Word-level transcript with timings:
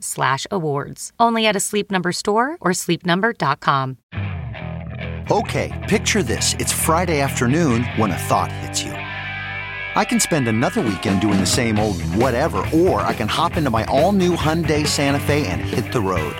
slash 0.00 0.46
awards. 0.50 1.12
Only 1.18 1.46
at 1.46 1.56
a 1.56 1.60
Sleep 1.60 1.90
Number 1.90 2.12
store 2.12 2.56
or 2.60 2.72
sleepnumber.com. 2.72 3.98
Okay, 5.30 5.86
picture 5.88 6.22
this. 6.22 6.54
It's 6.58 6.72
Friday 6.72 7.20
afternoon 7.20 7.84
when 7.96 8.10
a 8.12 8.16
thought 8.16 8.50
hits 8.50 8.82
you. 8.82 8.92
I 8.92 10.04
can 10.04 10.20
spend 10.20 10.48
another 10.48 10.80
weekend 10.80 11.20
doing 11.20 11.38
the 11.38 11.44
same 11.46 11.78
old 11.78 12.00
whatever, 12.14 12.64
or 12.72 13.02
I 13.02 13.12
can 13.12 13.28
hop 13.28 13.56
into 13.56 13.68
my 13.68 13.84
all-new 13.86 14.36
Hyundai 14.36 14.86
Santa 14.86 15.20
Fe 15.20 15.46
and 15.48 15.60
hit 15.60 15.92
the 15.92 16.00
road. 16.00 16.34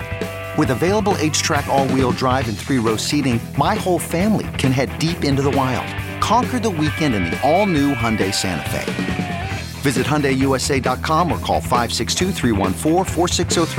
With 0.56 0.70
available 0.70 1.14
H-Track 1.18 1.66
all-wheel 1.66 2.12
drive 2.12 2.48
and 2.48 2.56
three-row 2.56 2.96
seating, 2.96 3.40
my 3.58 3.74
whole 3.74 3.98
family 3.98 4.46
can 4.56 4.72
head 4.72 4.98
deep 4.98 5.22
into 5.22 5.42
the 5.42 5.50
wild. 5.50 5.86
Conquer 6.22 6.58
the 6.58 6.70
weekend 6.70 7.14
in 7.14 7.24
the 7.24 7.38
all-new 7.42 7.94
Hyundai 7.94 8.32
Santa 8.32 8.70
Fe. 8.70 9.27
Visit 9.80 10.06
HyundaiUSA.com 10.06 11.32
or 11.32 11.38
call 11.38 11.60
562 11.60 12.32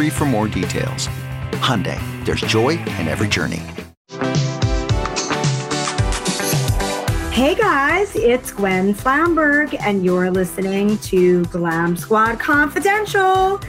for 0.10 0.26
more 0.26 0.48
details. 0.48 1.08
Hyundai, 1.60 2.00
there's 2.26 2.42
joy 2.42 2.70
in 2.72 3.08
every 3.08 3.28
journey. 3.28 3.62
Hey 7.32 7.56
guys, 7.56 8.16
it's 8.16 8.52
Gwen 8.52 8.94
Flamberg, 8.94 9.78
and 9.82 10.04
you're 10.04 10.30
listening 10.32 10.98
to 11.00 11.46
Glam 11.46 11.96
Squad 11.96 12.40
Confidential. 12.40 13.62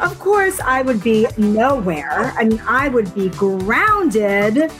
Of 0.00 0.18
course, 0.18 0.60
I 0.60 0.82
would 0.82 1.02
be 1.02 1.26
nowhere. 1.36 2.32
I 2.36 2.44
mean, 2.44 2.62
I 2.66 2.88
would 2.88 3.14
be 3.14 3.28
grounded 3.30 4.70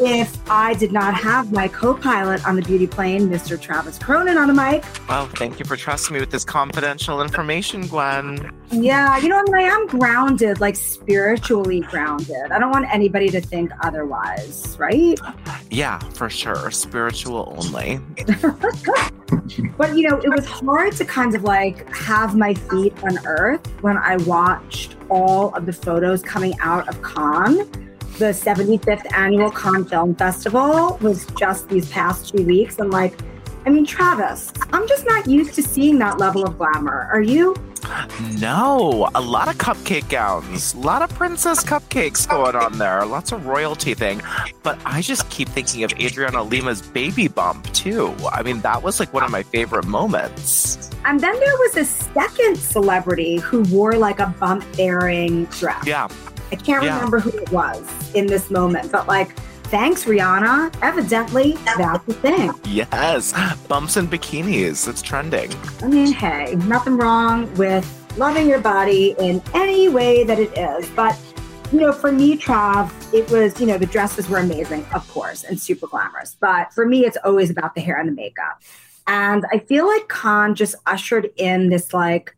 if 0.00 0.38
I 0.50 0.74
did 0.74 0.92
not 0.92 1.14
have 1.14 1.52
my 1.52 1.68
co-pilot 1.68 2.46
on 2.46 2.56
the 2.56 2.62
beauty 2.62 2.86
plane, 2.86 3.28
Mr. 3.28 3.60
Travis 3.60 3.98
Cronin 3.98 4.36
on 4.36 4.48
the 4.48 4.54
mic. 4.54 4.84
Well, 5.08 5.26
thank 5.26 5.58
you 5.58 5.64
for 5.64 5.76
trusting 5.76 6.14
me 6.14 6.20
with 6.20 6.30
this 6.30 6.44
confidential 6.44 7.22
information, 7.22 7.86
Gwen. 7.86 8.52
Yeah, 8.70 9.16
you 9.18 9.28
know, 9.28 9.38
I, 9.38 9.42
mean, 9.42 9.54
I 9.54 9.62
am 9.62 9.86
grounded, 9.86 10.60
like 10.60 10.76
spiritually 10.76 11.80
grounded. 11.80 12.50
I 12.50 12.58
don't 12.58 12.70
want 12.70 12.92
anybody 12.92 13.28
to 13.30 13.40
think 13.40 13.70
otherwise, 13.80 14.76
right? 14.78 15.18
Yeah, 15.70 15.98
for 16.10 16.28
sure. 16.28 16.70
Spiritual 16.70 17.54
only. 17.56 17.98
but, 19.76 19.96
you 19.96 20.08
know, 20.08 20.18
it 20.18 20.28
was 20.28 20.44
hard 20.44 20.92
to 20.94 21.04
kind 21.04 21.34
of 21.34 21.44
like 21.44 21.92
have 21.94 22.36
my 22.36 22.54
feet 22.54 22.92
on 23.02 23.18
earth 23.26 23.66
when 23.82 23.96
I 23.96 24.16
watched 24.18 24.96
all 25.08 25.54
of 25.54 25.66
the 25.66 25.72
photos 25.72 26.22
coming 26.22 26.54
out 26.60 26.88
of 26.88 27.00
Cannes 27.02 27.85
the 28.18 28.26
75th 28.26 29.12
annual 29.12 29.50
Cannes 29.50 29.84
Film 29.86 30.14
Festival 30.14 30.98
was 31.02 31.26
just 31.38 31.68
these 31.68 31.90
past 31.90 32.34
two 32.34 32.44
weeks. 32.44 32.78
And 32.78 32.90
like, 32.90 33.14
I 33.66 33.68
mean, 33.68 33.84
Travis, 33.84 34.52
I'm 34.72 34.88
just 34.88 35.06
not 35.06 35.26
used 35.26 35.54
to 35.54 35.62
seeing 35.62 35.98
that 35.98 36.18
level 36.18 36.44
of 36.44 36.56
glamour. 36.56 37.08
Are 37.12 37.20
you? 37.20 37.54
No, 38.38 39.10
a 39.14 39.20
lot 39.20 39.48
of 39.48 39.58
cupcake 39.58 40.08
gowns, 40.08 40.74
a 40.74 40.78
lot 40.78 41.02
of 41.02 41.10
princess 41.10 41.62
cupcakes 41.62 42.28
going 42.28 42.56
on 42.56 42.78
there, 42.78 43.04
lots 43.04 43.32
of 43.32 43.46
royalty 43.46 43.94
thing. 43.94 44.22
But 44.62 44.78
I 44.84 45.02
just 45.02 45.28
keep 45.30 45.48
thinking 45.48 45.84
of 45.84 45.92
Adriana 45.92 46.42
Lima's 46.42 46.82
baby 46.82 47.28
bump 47.28 47.72
too. 47.72 48.14
I 48.32 48.42
mean, 48.42 48.60
that 48.62 48.82
was 48.82 48.98
like 48.98 49.12
one 49.12 49.22
of 49.22 49.30
my 49.30 49.42
favorite 49.42 49.86
moments. 49.86 50.90
And 51.04 51.20
then 51.20 51.38
there 51.38 51.56
was 51.58 51.76
a 51.76 51.84
second 51.84 52.56
celebrity 52.56 53.36
who 53.36 53.62
wore 53.64 53.92
like 53.92 54.18
a 54.18 54.34
bump 54.40 54.64
bearing 54.76 55.44
dress. 55.46 55.86
Yeah. 55.86 56.08
I 56.52 56.56
can't 56.56 56.84
yeah. 56.84 56.94
remember 56.94 57.18
who 57.18 57.30
it 57.30 57.50
was 57.50 58.14
in 58.14 58.26
this 58.26 58.50
moment, 58.50 58.92
but 58.92 59.06
like, 59.08 59.36
thanks, 59.64 60.04
Rihanna. 60.04 60.74
Evidently, 60.82 61.56
that's 61.64 62.04
the 62.04 62.14
thing. 62.14 62.52
Yes, 62.64 63.32
bumps 63.68 63.96
and 63.96 64.10
bikinis. 64.10 64.88
It's 64.88 65.02
trending. 65.02 65.52
I 65.82 65.88
mean, 65.88 66.12
hey, 66.12 66.54
nothing 66.66 66.96
wrong 66.96 67.52
with 67.54 67.84
loving 68.16 68.48
your 68.48 68.60
body 68.60 69.14
in 69.18 69.42
any 69.54 69.88
way 69.88 70.24
that 70.24 70.38
it 70.38 70.56
is. 70.56 70.88
But, 70.90 71.18
you 71.72 71.80
know, 71.80 71.92
for 71.92 72.12
me, 72.12 72.36
Trav, 72.36 72.90
it 73.12 73.30
was, 73.30 73.60
you 73.60 73.66
know, 73.66 73.78
the 73.78 73.86
dresses 73.86 74.28
were 74.28 74.38
amazing, 74.38 74.86
of 74.94 75.08
course, 75.10 75.44
and 75.44 75.60
super 75.60 75.86
glamorous. 75.86 76.36
But 76.40 76.72
for 76.72 76.86
me, 76.86 77.04
it's 77.04 77.18
always 77.24 77.50
about 77.50 77.74
the 77.74 77.80
hair 77.80 77.98
and 77.98 78.08
the 78.08 78.12
makeup. 78.12 78.62
And 79.06 79.44
I 79.52 79.58
feel 79.58 79.86
like 79.86 80.08
Cannes 80.08 80.54
just 80.54 80.76
ushered 80.86 81.30
in 81.36 81.68
this, 81.68 81.92
like, 81.92 82.34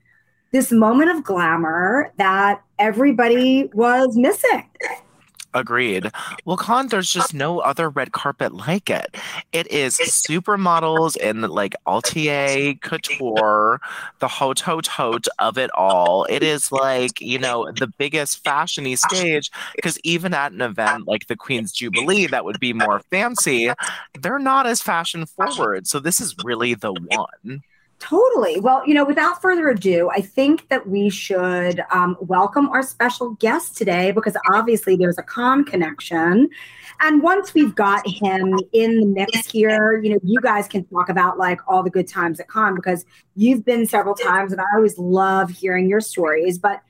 this 0.53 0.72
moment 0.72 1.10
of 1.10 1.25
glamour 1.25 2.12
that 2.16 2.62
everybody 2.78 3.70
was 3.75 4.16
missing. 4.16 4.64
Agreed. 5.54 6.10
Well, 6.44 6.59
Cannes, 6.59 6.88
there's 6.88 7.10
just 7.10 7.32
no 7.32 7.60
other 7.60 7.88
red 7.88 8.12
carpet 8.12 8.53
like 8.53 8.91
it. 8.91 9.16
It 9.53 9.66
is 9.72 9.97
supermodels 9.97 11.16
and 11.22 11.42
like 11.48 11.75
Altier, 11.87 12.78
Couture, 12.82 13.81
the 14.19 14.28
hot 14.28 14.60
hot 14.60 14.87
hot 14.87 15.26
of 15.38 15.56
it 15.56 15.70
all. 15.72 16.26
It 16.26 16.42
is 16.42 16.70
like, 16.70 17.20
you 17.22 17.38
know, 17.38 17.72
the 17.72 17.87
biggest 17.87 18.44
fashiony 18.44 18.98
stage 18.98 19.50
because 19.75 19.98
even 20.04 20.34
at 20.34 20.53
an 20.53 20.60
event 20.60 21.08
like 21.08 21.28
the 21.28 21.37
Queen's 21.37 21.72
Jubilee 21.72 22.26
that 22.26 22.44
would 22.44 22.60
be 22.60 22.75
more 22.75 23.00
fancy, 23.10 23.70
they're 24.20 24.38
not 24.38 24.66
as 24.66 24.82
fashion 24.82 25.25
forward. 25.25 25.87
So 25.87 25.98
this 25.98 26.20
is 26.20 26.37
really 26.44 26.75
the 26.75 26.92
one. 26.92 27.62
Totally. 27.98 28.60
Well, 28.60 28.86
you 28.86 28.94
know, 28.94 29.04
without 29.04 29.42
further 29.42 29.69
ado, 29.69 30.09
I 30.10 30.20
think 30.20 30.69
that 30.69 30.88
we 30.88 31.10
should 31.10 31.82
um, 31.91 32.16
welcome 32.20 32.69
our 32.69 32.82
special 32.82 33.31
guest 33.31 33.76
today 33.76 34.12
because 34.12 34.36
obviously 34.53 34.94
there's 34.94 35.19
a 35.19 35.22
Cannes 35.25 35.64
connection. 35.64 36.48
And 37.00 37.22
once 37.22 37.54
we've 37.54 37.75
got 37.75 38.06
him 38.06 38.56
in 38.72 39.00
the 39.00 39.06
mix 39.06 39.50
here, 39.50 40.00
you 40.00 40.10
know, 40.10 40.19
you 40.22 40.41
guys 40.41 40.69
can 40.69 40.84
talk 40.87 41.08
about 41.08 41.38
like 41.38 41.60
all 41.66 41.82
the 41.82 41.91
good 41.91 42.06
times 42.06 42.38
at 42.38 42.48
Cannes 42.48 42.76
because 42.76 43.04
you've 43.34 43.64
been 43.64 43.84
several 43.84 44.14
times 44.14 44.53
and 44.53 44.60
I 44.60 44.64
always 44.76 44.97
love 44.97 45.50
hearing 45.50 45.88
your 45.88 46.00
stories. 46.00 46.56
But 46.56 46.82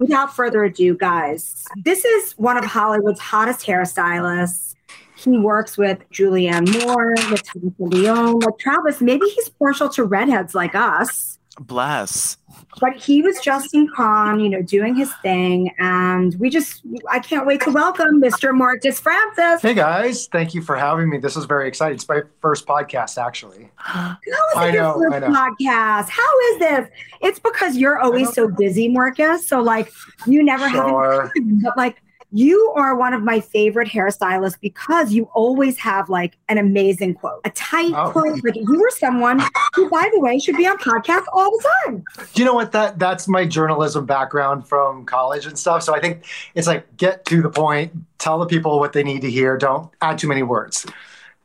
without 0.00 0.34
further 0.34 0.64
ado, 0.64 0.96
guys, 0.96 1.64
this 1.84 2.04
is 2.04 2.32
one 2.32 2.56
of 2.56 2.64
Hollywood's 2.64 3.20
hottest 3.20 3.64
hairstylists 3.64 4.74
he 5.24 5.38
works 5.38 5.78
with 5.78 5.98
Julianne 6.10 6.84
Moore, 6.84 7.14
Natasha 7.14 7.72
Lyonne. 7.78 8.40
Like 8.40 8.58
Travis, 8.58 9.00
maybe 9.00 9.26
he's 9.26 9.48
partial 9.50 9.88
to 9.90 10.04
redheads 10.04 10.54
like 10.54 10.74
us. 10.74 11.38
Bless. 11.60 12.38
But 12.80 12.96
he 12.96 13.20
was 13.20 13.38
just 13.40 13.74
in 13.74 13.86
Cannes, 13.94 14.40
you 14.40 14.48
know, 14.48 14.62
doing 14.62 14.94
his 14.94 15.12
thing. 15.16 15.70
And 15.78 16.34
we 16.40 16.48
just, 16.48 16.82
I 17.10 17.18
can't 17.18 17.46
wait 17.46 17.60
to 17.62 17.70
welcome 17.70 18.22
Mr. 18.22 18.56
Marcus 18.56 18.98
Francis. 18.98 19.60
Hey 19.60 19.74
guys, 19.74 20.26
thank 20.28 20.54
you 20.54 20.62
for 20.62 20.76
having 20.76 21.10
me. 21.10 21.18
This 21.18 21.36
is 21.36 21.44
very 21.44 21.68
exciting. 21.68 21.96
It's 21.96 22.08
my 22.08 22.22
first 22.40 22.66
podcast, 22.66 23.22
actually. 23.22 23.70
How 23.76 24.16
is 24.24 24.56
I 24.56 24.68
it 24.68 24.74
know, 24.74 24.98
your 24.98 25.10
first 25.10 25.26
podcast? 25.26 26.08
How 26.08 26.40
is 26.52 26.58
this? 26.58 26.88
It's 27.20 27.38
because 27.38 27.76
you're 27.76 27.98
always 27.98 28.32
so 28.32 28.48
busy, 28.48 28.88
Marcus. 28.88 29.46
So, 29.46 29.60
like, 29.60 29.92
you 30.26 30.42
never 30.42 30.68
sure. 30.70 31.22
have, 31.22 31.32
but 31.62 31.76
like, 31.76 32.01
you 32.32 32.72
are 32.76 32.96
one 32.96 33.12
of 33.12 33.22
my 33.22 33.40
favorite 33.40 33.88
hairstylists 33.88 34.58
because 34.60 35.12
you 35.12 35.24
always 35.34 35.78
have 35.78 36.08
like 36.08 36.38
an 36.48 36.56
amazing 36.56 37.14
quote, 37.14 37.40
a 37.44 37.50
tight 37.50 37.92
oh. 37.94 38.10
quote. 38.10 38.42
Like 38.42 38.56
you 38.56 38.80
were 38.80 38.90
someone 38.90 39.40
who, 39.74 39.88
by 39.90 40.08
the 40.12 40.20
way, 40.20 40.38
should 40.38 40.56
be 40.56 40.66
on 40.66 40.78
podcasts 40.78 41.26
all 41.32 41.50
the 41.50 41.68
time. 41.84 42.04
You 42.34 42.46
know 42.46 42.54
what? 42.54 42.72
That 42.72 42.98
that's 42.98 43.28
my 43.28 43.44
journalism 43.44 44.06
background 44.06 44.66
from 44.66 45.04
college 45.04 45.46
and 45.46 45.58
stuff. 45.58 45.82
So 45.82 45.94
I 45.94 46.00
think 46.00 46.24
it's 46.54 46.66
like 46.66 46.96
get 46.96 47.24
to 47.26 47.42
the 47.42 47.50
point, 47.50 47.92
tell 48.18 48.38
the 48.38 48.46
people 48.46 48.80
what 48.80 48.94
they 48.94 49.02
need 49.02 49.20
to 49.20 49.30
hear. 49.30 49.58
Don't 49.58 49.90
add 50.00 50.18
too 50.18 50.28
many 50.28 50.42
words. 50.42 50.86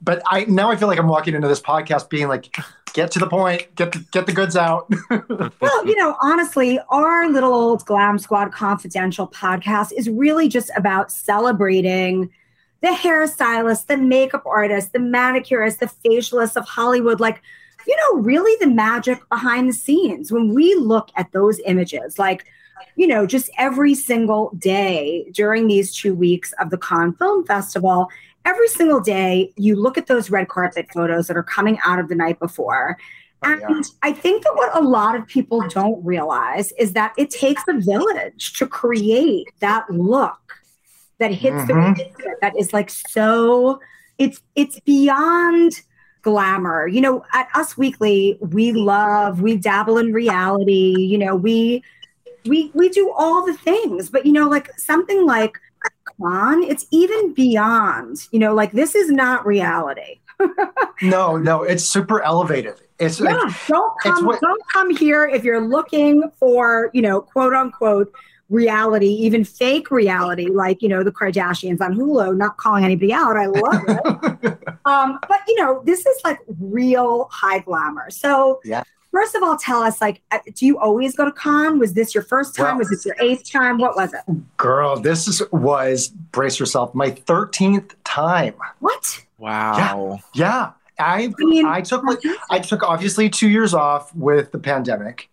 But 0.01 0.21
I 0.27 0.45
now 0.45 0.71
I 0.71 0.77
feel 0.77 0.87
like 0.87 0.99
I'm 0.99 1.07
walking 1.07 1.35
into 1.35 1.47
this 1.49 1.61
podcast 1.61 2.09
being 2.09 2.29
like 2.29 2.55
get 2.97 3.11
to 3.11 3.19
the 3.19 3.27
point, 3.27 3.67
get 3.75 3.91
the, 3.91 4.03
get 4.11 4.25
the 4.25 4.33
goods 4.33 4.55
out. 4.55 4.91
well, 5.61 5.85
you 5.85 5.95
know, 5.97 6.15
honestly, 6.23 6.79
our 6.89 7.29
little 7.29 7.53
old 7.53 7.85
Glam 7.85 8.17
Squad 8.17 8.51
Confidential 8.51 9.27
podcast 9.27 9.91
is 9.95 10.09
really 10.09 10.49
just 10.49 10.71
about 10.75 11.11
celebrating 11.11 12.31
the 12.81 12.87
hairstylist, 12.87 13.85
the 13.85 13.97
makeup 13.97 14.47
artist, 14.47 14.93
the 14.93 14.99
manicurist, 14.99 15.79
the 15.79 15.85
facialist 15.85 16.55
of 16.55 16.67
Hollywood. 16.67 17.19
Like, 17.19 17.43
you 17.85 17.95
know, 17.95 18.21
really 18.21 18.57
the 18.59 18.73
magic 18.73 19.19
behind 19.29 19.69
the 19.69 19.73
scenes. 19.73 20.31
When 20.31 20.55
we 20.55 20.73
look 20.73 21.11
at 21.15 21.31
those 21.33 21.59
images, 21.67 22.17
like, 22.17 22.45
you 22.95 23.05
know, 23.05 23.27
just 23.27 23.51
every 23.59 23.93
single 23.93 24.51
day 24.57 25.29
during 25.33 25.67
these 25.67 25.95
two 25.95 26.15
weeks 26.15 26.51
of 26.59 26.71
the 26.71 26.79
Cannes 26.79 27.13
Film 27.19 27.45
Festival, 27.45 28.09
every 28.47 28.67
single 28.69 29.01
day 29.01 29.53
you 29.57 29.75
look 29.75 29.97
at 29.97 30.07
those 30.07 30.31
red 30.31 30.47
carpet 30.47 30.87
photos 30.93 31.27
that 31.27 31.35
are 31.35 31.43
coming 31.43 31.77
out 31.85 31.99
of 31.99 32.07
the 32.07 32.15
night 32.15 32.39
before. 32.39 32.97
Oh, 33.43 33.51
and 33.51 33.61
yeah. 33.61 33.81
I 34.01 34.13
think 34.13 34.43
that 34.43 34.55
what 34.55 34.75
a 34.75 34.81
lot 34.81 35.15
of 35.15 35.27
people 35.27 35.67
don't 35.67 36.03
realize 36.03 36.71
is 36.79 36.93
that 36.93 37.13
it 37.17 37.29
takes 37.29 37.61
a 37.67 37.73
village 37.73 38.53
to 38.53 38.65
create 38.65 39.47
that 39.59 39.87
look 39.91 40.39
that 41.19 41.31
hits 41.31 41.55
mm-hmm. 41.55 41.93
the 41.93 42.35
that 42.41 42.57
is 42.57 42.73
like 42.73 42.89
so 42.89 43.79
it's 44.17 44.41
it's 44.55 44.79
beyond 44.79 45.81
glamour. 46.21 46.87
You 46.87 47.01
know, 47.01 47.25
at 47.33 47.47
Us 47.53 47.77
Weekly, 47.77 48.37
we 48.41 48.71
love, 48.71 49.41
we 49.41 49.55
dabble 49.57 49.97
in 49.97 50.13
reality, 50.13 50.95
you 50.97 51.17
know, 51.17 51.35
we 51.35 51.83
we 52.45 52.71
we 52.73 52.89
do 52.89 53.11
all 53.15 53.45
the 53.45 53.53
things, 53.53 54.09
but 54.09 54.25
you 54.25 54.31
know, 54.31 54.49
like 54.49 54.71
something 54.79 55.25
like 55.25 55.59
on, 56.21 56.63
it's 56.63 56.85
even 56.91 57.33
beyond, 57.33 58.27
you 58.31 58.39
know, 58.39 58.53
like 58.53 58.71
this 58.71 58.95
is 58.95 59.09
not 59.11 59.45
reality. 59.45 60.19
no, 61.01 61.37
no, 61.37 61.63
it's 61.63 61.83
super 61.83 62.21
elevated. 62.21 62.75
It's 62.99 63.19
yeah, 63.19 63.31
like, 63.31 63.67
don't 63.67 63.99
come, 64.01 64.25
what, 64.25 64.41
don't 64.41 64.61
come 64.71 64.95
here 64.95 65.25
if 65.25 65.43
you're 65.43 65.61
looking 65.61 66.31
for, 66.39 66.89
you 66.93 67.01
know, 67.01 67.21
quote 67.21 67.53
unquote 67.53 68.11
reality, 68.49 69.07
even 69.07 69.43
fake 69.43 69.91
reality, 69.91 70.47
like 70.47 70.81
you 70.81 70.89
know 70.89 71.03
the 71.03 71.11
Kardashians 71.11 71.81
on 71.81 71.95
Hulu. 71.95 72.37
Not 72.37 72.57
calling 72.57 72.83
anybody 72.83 73.13
out, 73.13 73.35
I 73.35 73.47
love 73.47 73.83
it. 73.87 74.67
um, 74.85 75.19
but 75.27 75.39
you 75.47 75.55
know, 75.61 75.81
this 75.85 76.05
is 76.05 76.17
like 76.23 76.39
real 76.59 77.27
high 77.31 77.59
glamour. 77.59 78.09
So 78.09 78.59
yeah 78.63 78.83
first 79.11 79.35
of 79.35 79.43
all, 79.43 79.57
tell 79.57 79.81
us 79.81 80.01
like, 80.01 80.21
uh, 80.31 80.39
do 80.55 80.65
you 80.65 80.77
always 80.79 81.15
go 81.15 81.25
to 81.25 81.31
Cannes? 81.31 81.79
Was 81.79 81.93
this 81.93 82.13
your 82.13 82.23
first 82.23 82.55
time? 82.55 82.65
Well, 82.65 82.79
was 82.79 82.89
this 82.89 83.05
your 83.05 83.15
eighth 83.19 83.51
time? 83.51 83.77
What 83.77 83.95
was 83.95 84.13
it? 84.13 84.21
Girl, 84.57 84.99
this 84.99 85.27
is, 85.27 85.41
was 85.51 86.09
brace 86.09 86.59
yourself, 86.59 86.93
my 86.93 87.11
thirteenth 87.11 87.95
time. 88.03 88.53
What? 88.79 89.25
Wow. 89.37 90.19
Yeah. 90.33 90.43
yeah. 90.45 90.71
I, 90.99 91.25
I, 91.25 91.45
mean, 91.45 91.65
I 91.65 91.81
took 91.81 92.03
like 92.03 92.19
I 92.49 92.59
took 92.59 92.83
obviously 92.83 93.29
two 93.29 93.49
years 93.49 93.73
off 93.73 94.13
with 94.15 94.51
the 94.51 94.59
pandemic, 94.59 95.29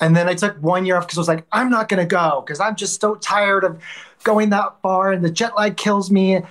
and 0.00 0.14
then 0.14 0.28
I 0.28 0.34
took 0.34 0.56
one 0.62 0.84
year 0.84 0.96
off 0.96 1.06
because 1.06 1.18
I 1.18 1.20
was 1.20 1.28
like, 1.28 1.46
I'm 1.52 1.70
not 1.70 1.88
gonna 1.88 2.06
go 2.06 2.42
because 2.44 2.60
I'm 2.60 2.76
just 2.76 3.00
so 3.00 3.14
tired 3.16 3.64
of 3.64 3.82
going 4.24 4.50
that 4.50 4.80
far, 4.82 5.12
and 5.12 5.24
the 5.24 5.30
jet 5.30 5.56
lag 5.56 5.76
kills 5.76 6.10
me. 6.10 6.42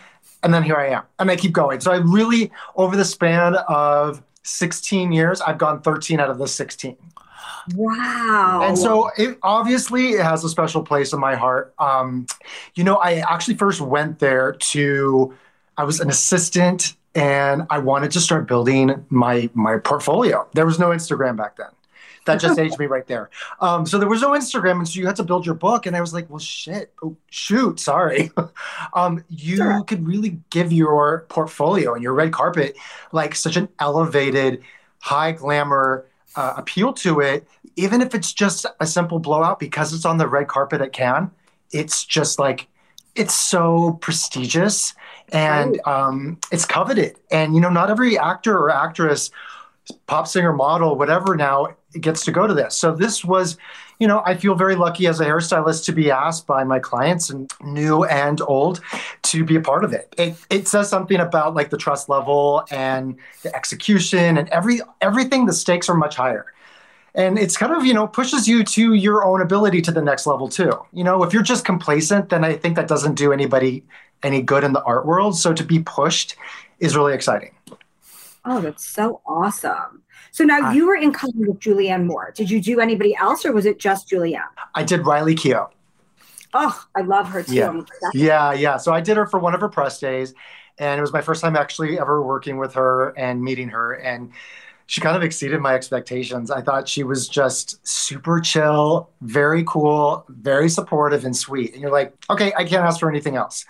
And 0.43 0.53
then 0.53 0.63
here 0.63 0.75
I 0.75 0.89
am, 0.89 1.03
and 1.19 1.29
I 1.31 1.35
keep 1.35 1.51
going. 1.51 1.81
So 1.81 1.91
I 1.91 1.97
really, 1.97 2.51
over 2.75 2.95
the 2.95 3.03
span 3.03 3.55
of 3.67 4.23
16 4.47 5.11
years, 5.11 5.41
I've 5.41 5.57
gone 5.57 5.81
13 5.81 6.19
out 6.19 6.29
of 6.29 6.37
the 6.37 6.47
16. 6.47 6.97
Wow. 7.75 8.61
And 8.63 8.77
so 8.77 9.09
it 9.17 9.37
obviously 9.43 10.11
it 10.11 10.23
has 10.23 10.43
a 10.43 10.49
special 10.49 10.83
place 10.83 11.11
in 11.11 11.19
my 11.19 11.35
heart. 11.35 11.73
Um, 11.79 12.27
you 12.75 12.83
know, 12.83 12.95
I 12.95 13.15
actually 13.15 13.55
first 13.55 13.81
went 13.81 14.19
there 14.19 14.53
to 14.53 15.33
I 15.77 15.83
was 15.83 15.99
an 15.99 16.09
assistant 16.09 16.95
and 17.13 17.63
I 17.69 17.79
wanted 17.79 18.11
to 18.11 18.21
start 18.21 18.47
building 18.47 19.05
my 19.09 19.49
my 19.53 19.77
portfolio. 19.79 20.47
There 20.53 20.65
was 20.65 20.79
no 20.79 20.89
Instagram 20.89 21.35
back 21.35 21.57
then 21.57 21.67
that 22.27 22.39
just 22.39 22.59
aged 22.59 22.77
me 22.77 22.85
right 22.85 23.07
there. 23.07 23.29
Um, 23.59 23.85
so 23.85 23.97
there 23.97 24.07
was 24.07 24.21
no 24.21 24.31
Instagram, 24.31 24.77
and 24.77 24.87
so 24.87 24.99
you 24.99 25.07
had 25.07 25.15
to 25.15 25.23
build 25.23 25.45
your 25.45 25.55
book. 25.55 25.85
And 25.85 25.95
I 25.95 26.01
was 26.01 26.13
like, 26.13 26.29
well, 26.29 26.39
shit, 26.39 26.93
oh, 27.01 27.17
shoot, 27.31 27.79
sorry. 27.79 28.31
um, 28.93 29.23
you 29.29 29.57
sure. 29.57 29.83
could 29.83 30.05
really 30.05 30.39
give 30.49 30.71
your 30.71 31.25
portfolio 31.29 31.93
and 31.93 32.03
your 32.03 32.13
red 32.13 32.31
carpet 32.31 32.77
like 33.11 33.33
such 33.33 33.57
an 33.57 33.69
elevated, 33.79 34.61
high 34.99 35.31
glamour 35.31 36.05
uh, 36.35 36.53
appeal 36.57 36.93
to 36.93 37.19
it, 37.21 37.47
even 37.75 38.01
if 38.01 38.13
it's 38.13 38.31
just 38.31 38.65
a 38.79 38.85
simple 38.85 39.19
blowout 39.19 39.59
because 39.59 39.93
it's 39.93 40.05
on 40.05 40.17
the 40.17 40.27
red 40.27 40.47
carpet 40.47 40.81
at 40.81 40.93
Cannes. 40.93 41.31
It's 41.71 42.05
just 42.05 42.39
like 42.39 42.67
it's 43.15 43.33
so 43.33 43.93
prestigious 43.93 44.93
and 45.29 45.81
um, 45.85 46.39
it's 46.51 46.65
coveted. 46.65 47.17
And 47.31 47.55
you 47.55 47.61
know, 47.61 47.69
not 47.69 47.89
every 47.89 48.17
actor 48.17 48.55
or 48.55 48.69
actress 48.69 49.31
pop 50.05 50.27
singer 50.27 50.53
model 50.53 50.97
whatever 50.97 51.35
now 51.35 51.67
gets 51.99 52.25
to 52.25 52.31
go 52.31 52.47
to 52.47 52.53
this. 52.53 52.75
So 52.75 52.93
this 52.93 53.23
was, 53.23 53.57
you 53.99 54.07
know, 54.07 54.21
I 54.25 54.35
feel 54.35 54.55
very 54.55 54.75
lucky 54.75 55.07
as 55.07 55.19
a 55.19 55.25
hairstylist 55.25 55.85
to 55.85 55.91
be 55.91 56.11
asked 56.11 56.45
by 56.45 56.63
my 56.63 56.79
clients 56.79 57.29
and 57.29 57.51
new 57.63 58.03
and 58.03 58.41
old 58.41 58.81
to 59.23 59.43
be 59.43 59.55
a 59.55 59.61
part 59.61 59.83
of 59.83 59.93
it. 59.93 60.13
It 60.17 60.35
it 60.49 60.67
says 60.67 60.89
something 60.89 61.19
about 61.19 61.55
like 61.55 61.69
the 61.69 61.77
trust 61.77 62.09
level 62.09 62.65
and 62.71 63.17
the 63.43 63.55
execution 63.55 64.37
and 64.37 64.49
every 64.49 64.81
everything 65.01 65.45
the 65.45 65.53
stakes 65.53 65.89
are 65.89 65.95
much 65.95 66.15
higher. 66.15 66.45
And 67.15 67.39
it's 67.39 67.57
kind 67.57 67.73
of, 67.73 67.83
you 67.83 67.95
know, 67.95 68.05
pushes 68.05 68.47
you 68.47 68.63
to 68.63 68.93
your 68.93 69.25
own 69.25 69.41
ability 69.41 69.81
to 69.83 69.91
the 69.91 70.03
next 70.03 70.27
level 70.27 70.47
too. 70.47 70.71
You 70.93 71.03
know, 71.03 71.23
if 71.23 71.33
you're 71.33 71.41
just 71.41 71.65
complacent, 71.65 72.29
then 72.29 72.43
I 72.43 72.55
think 72.55 72.75
that 72.75 72.87
doesn't 72.87 73.15
do 73.15 73.33
anybody 73.33 73.83
any 74.21 74.41
good 74.41 74.63
in 74.63 74.73
the 74.73 74.83
art 74.83 75.05
world. 75.05 75.35
So 75.37 75.53
to 75.53 75.63
be 75.63 75.79
pushed 75.79 76.35
is 76.79 76.95
really 76.95 77.13
exciting. 77.13 77.55
Oh, 78.45 78.61
that's 78.61 78.85
so 78.85 79.21
awesome. 79.25 80.03
So 80.37 80.43
now 80.43 80.71
you 80.71 80.85
were 80.85 80.93
in 80.93 81.11
company 81.13 81.47
with 81.47 81.59
Julianne 81.59 82.05
Moore. 82.05 82.31
Did 82.35 82.51
you 82.51 82.61
do 82.61 82.79
anybody 82.79 83.15
else 83.15 83.43
or 83.43 83.51
was 83.51 83.65
it 83.65 83.79
just 83.79 84.07
Julianne? 84.07 84.43
I 84.75 84.83
did 84.83 85.03
Riley 85.03 85.33
Keough. 85.33 85.67
Oh, 86.53 86.85
I 86.95 87.01
love 87.01 87.27
her 87.29 87.41
too. 87.41 87.55
Yeah. 87.55 87.81
yeah, 88.13 88.53
yeah. 88.53 88.77
So 88.77 88.93
I 88.93 89.01
did 89.01 89.17
her 89.17 89.25
for 89.25 89.39
one 89.39 89.55
of 89.55 89.61
her 89.61 89.67
press 89.67 89.99
days. 89.99 90.35
And 90.77 90.99
it 90.99 91.01
was 91.01 91.11
my 91.11 91.21
first 91.21 91.41
time 91.41 91.55
actually 91.55 91.99
ever 91.99 92.21
working 92.21 92.59
with 92.59 92.75
her 92.75 93.17
and 93.17 93.43
meeting 93.43 93.69
her. 93.69 93.93
And 93.93 94.31
she 94.85 95.01
kind 95.01 95.17
of 95.17 95.23
exceeded 95.23 95.59
my 95.59 95.73
expectations. 95.73 96.51
I 96.51 96.61
thought 96.61 96.87
she 96.87 97.01
was 97.01 97.27
just 97.27 97.85
super 97.85 98.39
chill, 98.39 99.09
very 99.21 99.63
cool, 99.63 100.23
very 100.29 100.69
supportive 100.69 101.25
and 101.25 101.35
sweet. 101.35 101.73
And 101.73 101.81
you're 101.81 101.91
like, 101.91 102.13
okay, 102.29 102.53
I 102.55 102.63
can't 102.63 102.85
ask 102.85 102.99
for 102.99 103.09
anything 103.09 103.37
else. 103.37 103.65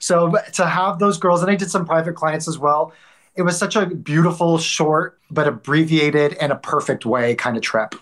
So 0.00 0.34
to 0.52 0.66
have 0.66 0.98
those 0.98 1.16
girls, 1.16 1.40
and 1.40 1.50
I 1.50 1.54
did 1.54 1.70
some 1.70 1.86
private 1.86 2.14
clients 2.14 2.46
as 2.46 2.58
well 2.58 2.92
it 3.40 3.44
was 3.44 3.58
such 3.58 3.74
a 3.74 3.86
beautiful, 3.86 4.58
short, 4.58 5.18
but 5.30 5.48
abbreviated 5.48 6.34
and 6.34 6.52
a 6.52 6.56
perfect 6.56 7.06
way 7.06 7.34
kind 7.34 7.56
of 7.56 7.62
trip. 7.62 7.94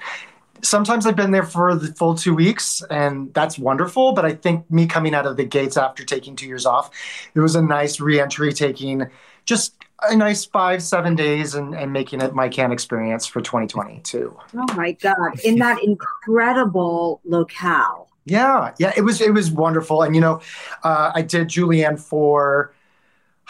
Sometimes 0.61 1.07
I've 1.07 1.15
been 1.15 1.31
there 1.31 1.45
for 1.45 1.77
the 1.77 1.95
full 1.95 2.17
two 2.17 2.35
weeks, 2.35 2.83
and 2.91 3.33
that's 3.33 3.57
wonderful. 3.57 4.13
But 4.13 4.25
I 4.25 4.33
think 4.33 4.69
me 4.69 4.87
coming 4.87 5.15
out 5.15 5.27
of 5.27 5.37
the 5.37 5.45
gates 5.45 5.77
after 5.77 6.05
taking 6.05 6.35
two 6.35 6.49
years 6.49 6.67
off, 6.67 6.91
it 7.35 7.39
was 7.39 7.55
a 7.55 7.63
nice 7.63 8.01
reentry, 8.01 8.53
taking 8.53 9.07
just 9.45 9.75
a 10.03 10.17
nice 10.17 10.45
five, 10.45 10.83
seven 10.83 11.15
days 11.15 11.55
and, 11.55 11.75
and 11.75 11.93
making 11.93 12.21
it 12.21 12.35
my 12.35 12.49
Cannes 12.49 12.73
experience 12.73 13.25
for 13.25 13.41
2022. 13.41 14.37
Oh 14.55 14.67
my 14.75 14.93
God. 14.93 15.39
In 15.45 15.57
that 15.61 15.83
incredible 15.85 17.21
locale. 17.25 18.09
Yeah, 18.25 18.75
yeah, 18.79 18.93
it 18.95 19.03
was 19.03 19.23
it 19.23 19.33
was 19.33 19.51
wonderful. 19.51 20.03
And 20.03 20.15
you 20.15 20.21
know, 20.21 20.43
uh, 20.83 21.13
I 21.15 21.23
did 21.23 21.49
Julianne 21.49 21.99
for 21.99 22.75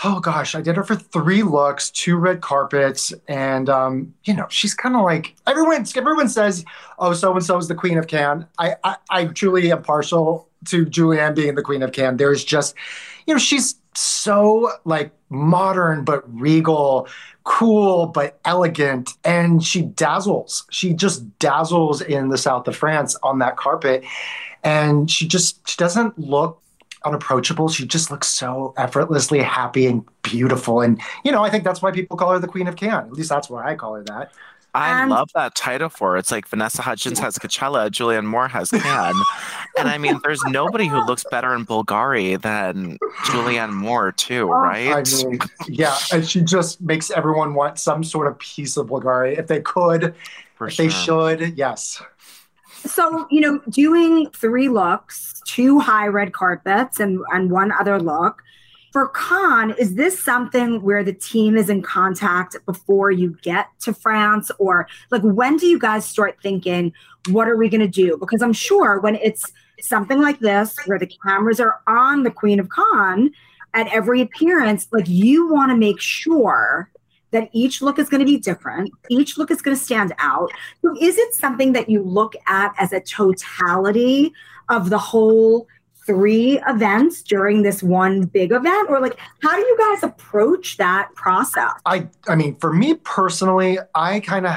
oh 0.05 0.21
gosh, 0.21 0.55
I 0.55 0.61
did 0.61 0.77
her 0.77 0.85
for 0.85 0.97
three 0.97 1.43
looks, 1.43 1.91
two 1.91 2.17
red 2.17 2.41
carpets, 2.41 3.13
and 3.27 3.69
um, 3.69 4.15
you 4.25 4.35
know, 4.35 4.47
she's 4.49 4.75
kind 4.75 4.97
of 4.97 5.03
like 5.03 5.35
everyone. 5.47 5.85
Everyone 5.97 6.29
says, 6.29 6.65
"Oh, 6.99 7.13
so 7.13 7.33
and 7.35 7.45
so 7.45 7.57
is 7.57 7.69
the 7.69 7.75
queen 7.75 7.99
of 7.99 8.07
Cannes." 8.07 8.47
I, 8.59 8.77
I, 8.85 8.97
I 9.11 9.25
truly 9.27 9.71
am 9.73 9.83
partial 9.83 10.49
to 10.67 10.87
Julianne 10.87 11.35
being 11.35 11.55
the 11.55 11.63
queen 11.63 11.83
of 11.83 11.93
Cannes. 11.93 12.17
There's 12.17 12.45
just, 12.45 12.75
you 13.27 13.35
know, 13.35 13.39
she's 13.39 13.77
so 13.95 14.71
like 14.85 15.11
modern 15.31 16.05
but 16.05 16.23
regal, 16.33 17.09
cool 17.45 18.07
but 18.07 18.39
elegant, 18.45 19.11
and 19.25 19.65
she 19.65 19.83
dazzles. 19.83 20.65
She 20.71 20.93
just 20.93 21.39
dazzles 21.39 22.01
in 22.01 22.29
the 22.29 22.39
south 22.39 22.69
of 22.69 22.77
France 22.77 23.17
on 23.23 23.41
that 23.41 23.57
carpet, 23.57 24.05
and 24.63 25.11
she 25.11 25.27
just 25.27 25.69
she 25.69 25.77
doesn't 25.77 26.19
look 26.19 26.63
unapproachable. 27.05 27.69
She 27.69 27.87
just 27.87 28.11
looks 28.11 28.29
so 28.29 28.75
effortlessly 28.77 29.41
happy 29.43 29.87
and 29.87 30.05
beautiful. 30.23 30.81
And, 30.81 31.01
you 31.25 31.33
know, 31.33 31.45
I 31.45 31.51
think 31.51 31.65
that's 31.65 31.83
why 31.83 31.91
people 31.91 32.17
call 32.17 32.33
her 32.33 32.39
the 32.39 32.49
Queen 32.49 32.67
of 32.69 32.77
Cannes. 32.77 33.07
At 33.07 33.13
least 33.13 33.29
that's 33.29 33.49
why 33.49 33.71
I 33.71 33.75
call 33.75 33.95
her 33.95 34.05
that. 34.05 34.33
I 34.75 35.03
um, 35.03 35.09
love 35.09 35.31
that 35.35 35.55
title 35.55 35.89
for 35.89 36.13
her. 36.13 36.19
It's 36.19 36.31
like 36.31 36.47
Vanessa 36.47 36.83
Hudgens 36.83 37.19
has 37.19 37.39
Coachella, 37.39 37.91
Julianne 37.91 38.27
Moore 38.27 38.49
has 38.49 38.71
Cannes. 38.71 39.17
and 39.79 39.89
I 39.89 39.97
mean, 39.97 40.21
there's 40.23 40.43
nobody 40.45 40.87
who 40.87 41.05
looks 41.07 41.25
better 41.31 41.55
in 41.55 41.65
Bulgari 41.65 42.41
than 42.41 42.99
Julianne 43.25 43.73
Moore, 43.73 44.13
too, 44.13 44.51
oh, 44.53 44.59
right? 44.59 44.93
I 44.93 45.27
mean, 45.27 45.39
yeah. 45.69 45.97
And 46.13 46.29
she 46.29 46.43
just 46.43 46.81
makes 46.83 47.11
everyone 47.11 47.55
want 47.55 47.79
some 47.79 48.05
sort 48.05 48.27
of 48.27 48.39
piece 48.39 48.77
of 48.77 48.89
Bulgari. 48.89 49.39
If 49.39 49.47
they 49.47 49.61
could, 49.63 50.15
for 50.55 50.67
if 50.69 50.75
sure. 50.75 50.87
they 50.87 50.93
should, 50.93 51.57
yes. 51.59 52.03
So, 52.89 53.27
you 53.31 53.41
know, 53.41 53.61
doing 53.69 54.31
three 54.31 54.69
looks, 54.69 55.41
two 55.47 55.79
high 55.79 56.07
red 56.07 56.33
carpets 56.33 56.99
and, 57.01 57.21
and 57.33 57.51
one 57.51 57.71
other 57.73 58.01
look, 58.01 58.43
For 58.93 59.09
Cannes, 59.09 59.75
is 59.79 59.95
this 59.95 60.19
something 60.19 60.81
where 60.83 61.05
the 61.05 61.13
team 61.13 61.57
is 61.57 61.69
in 61.69 61.83
contact 61.83 62.57
before 62.65 63.11
you 63.11 63.37
get 63.43 63.69
to 63.81 63.93
France? 63.93 64.51
Or 64.59 64.89
like 65.11 65.23
when 65.23 65.57
do 65.59 65.67
you 65.67 65.79
guys 65.79 66.07
start 66.07 66.39
thinking, 66.43 66.93
what 67.29 67.49
are 67.49 67.57
we 67.57 67.69
going 67.69 67.83
to 67.83 67.89
do? 67.89 68.17
Because 68.17 68.41
I'm 68.41 68.55
sure 68.55 69.01
when 69.01 69.17
it's 69.17 69.53
something 69.81 70.21
like 70.21 70.39
this, 70.41 70.77
where 70.87 70.99
the 70.99 71.11
cameras 71.23 71.61
are 71.61 71.81
on 71.87 72.23
the 72.23 72.31
Queen 72.31 72.59
of 72.59 72.69
Cannes 72.71 73.31
at 73.75 73.87
every 73.89 74.23
appearance, 74.23 74.89
like 74.91 75.07
you 75.07 75.53
want 75.53 75.71
to 75.71 75.77
make 75.77 76.01
sure 76.01 76.91
that 77.31 77.49
each 77.53 77.83
look 77.83 77.99
is 77.99 78.09
going 78.09 78.21
to 78.21 78.27
be 78.27 78.39
different. 78.39 78.91
Each 79.11 79.37
look 79.37 79.51
is 79.51 79.63
going 79.63 79.77
to 79.77 79.83
stand 79.83 80.15
out. 80.19 80.51
So 80.83 80.95
is 81.01 81.19
it 81.19 81.35
something 81.35 81.73
that 81.73 81.89
you 81.89 82.03
look 82.03 82.35
at 82.47 82.75
as 82.79 82.93
a 82.93 83.01
totality 83.01 84.33
of 84.69 84.91
the 84.91 84.99
whole 84.99 85.67
three 86.09 86.59
events 86.67 87.23
during 87.23 87.61
this 87.63 87.83
one 87.83 88.23
big 88.23 88.51
event? 88.51 88.89
Or 88.89 88.99
like 88.99 89.19
how 89.43 89.55
do 89.55 89.61
you 89.61 89.77
guys 89.79 90.03
approach 90.03 90.79
that 90.79 91.15
process? 91.15 91.73
I 91.85 92.09
i 92.27 92.35
mean 92.35 92.57
for 92.57 92.73
me 92.73 92.95
personally 92.95 93.79
i 93.95 94.21
kind 94.21 94.47
of 94.47 94.55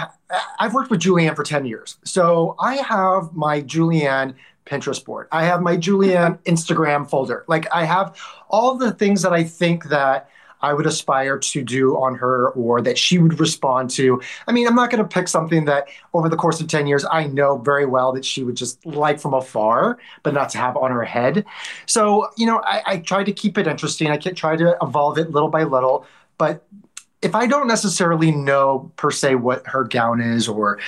i've 0.60 0.74
worked 0.74 0.90
with 0.90 1.02
julianne 1.02 1.36
for 1.36 1.44
10 1.44 1.66
years. 1.66 1.98
So 2.06 2.56
i 2.58 2.78
have 2.78 3.34
my 3.34 3.62
julianne 3.62 4.34
pinterest 4.66 5.04
board. 5.04 5.28
I 5.34 5.44
have 5.44 5.62
my 5.62 5.76
julianne 5.76 6.40
instagram 6.44 7.10
folder. 7.10 7.44
Like 7.50 7.68
i 7.74 7.84
have 7.84 8.18
all 8.50 8.76
the 8.76 8.94
things 8.94 9.22
that 9.24 9.34
i 9.34 9.44
think 9.44 9.90
that 9.90 10.30
I 10.62 10.74
would 10.74 10.86
aspire 10.86 11.38
to 11.38 11.64
do 11.64 11.96
on 11.98 12.16
her 12.16 12.50
or 12.50 12.82
that 12.82 12.98
she 12.98 13.18
would 13.18 13.40
respond 13.40 13.90
to. 13.92 14.22
I 14.48 14.52
mean, 14.52 14.68
I'm 14.68 14.76
not 14.76 14.90
going 14.92 15.04
to 15.04 15.08
pick 15.08 15.28
something 15.28 15.66
that 15.66 15.88
over 16.14 16.30
the 16.30 16.36
course 16.36 16.62
of 16.62 16.68
10 16.68 16.88
years, 16.88 17.06
I 17.12 17.28
know 17.28 17.58
very 17.58 17.86
well 17.86 18.12
that 18.14 18.26
she 18.26 18.44
would 18.44 18.56
just 18.56 18.86
like 18.86 19.20
from 19.20 19.34
afar, 19.34 19.98
but 20.24 20.34
not 20.34 20.50
to 20.50 20.58
have 20.58 20.78
on 20.78 20.92
her 20.92 21.04
head. 21.04 21.46
So, 21.86 22.30
you 22.38 22.46
know, 22.46 22.62
I, 22.66 22.82
I 22.86 22.98
try 22.98 23.24
to 23.24 23.32
keep 23.32 23.58
it 23.58 23.68
interesting. 23.68 24.10
I 24.10 24.18
try 24.18 24.56
to 24.56 24.78
evolve 24.82 25.18
it 25.18 25.32
little 25.32 25.50
by 25.50 25.64
little. 25.64 26.06
But 26.38 26.66
if 27.22 27.36
I 27.36 27.48
don't 27.48 27.68
necessarily 27.68 28.32
know 28.32 28.92
per 28.96 29.12
se 29.12 29.36
what 29.36 29.66
her 29.68 29.84
gown 29.84 30.22
is 30.22 30.48
or, 30.48 30.80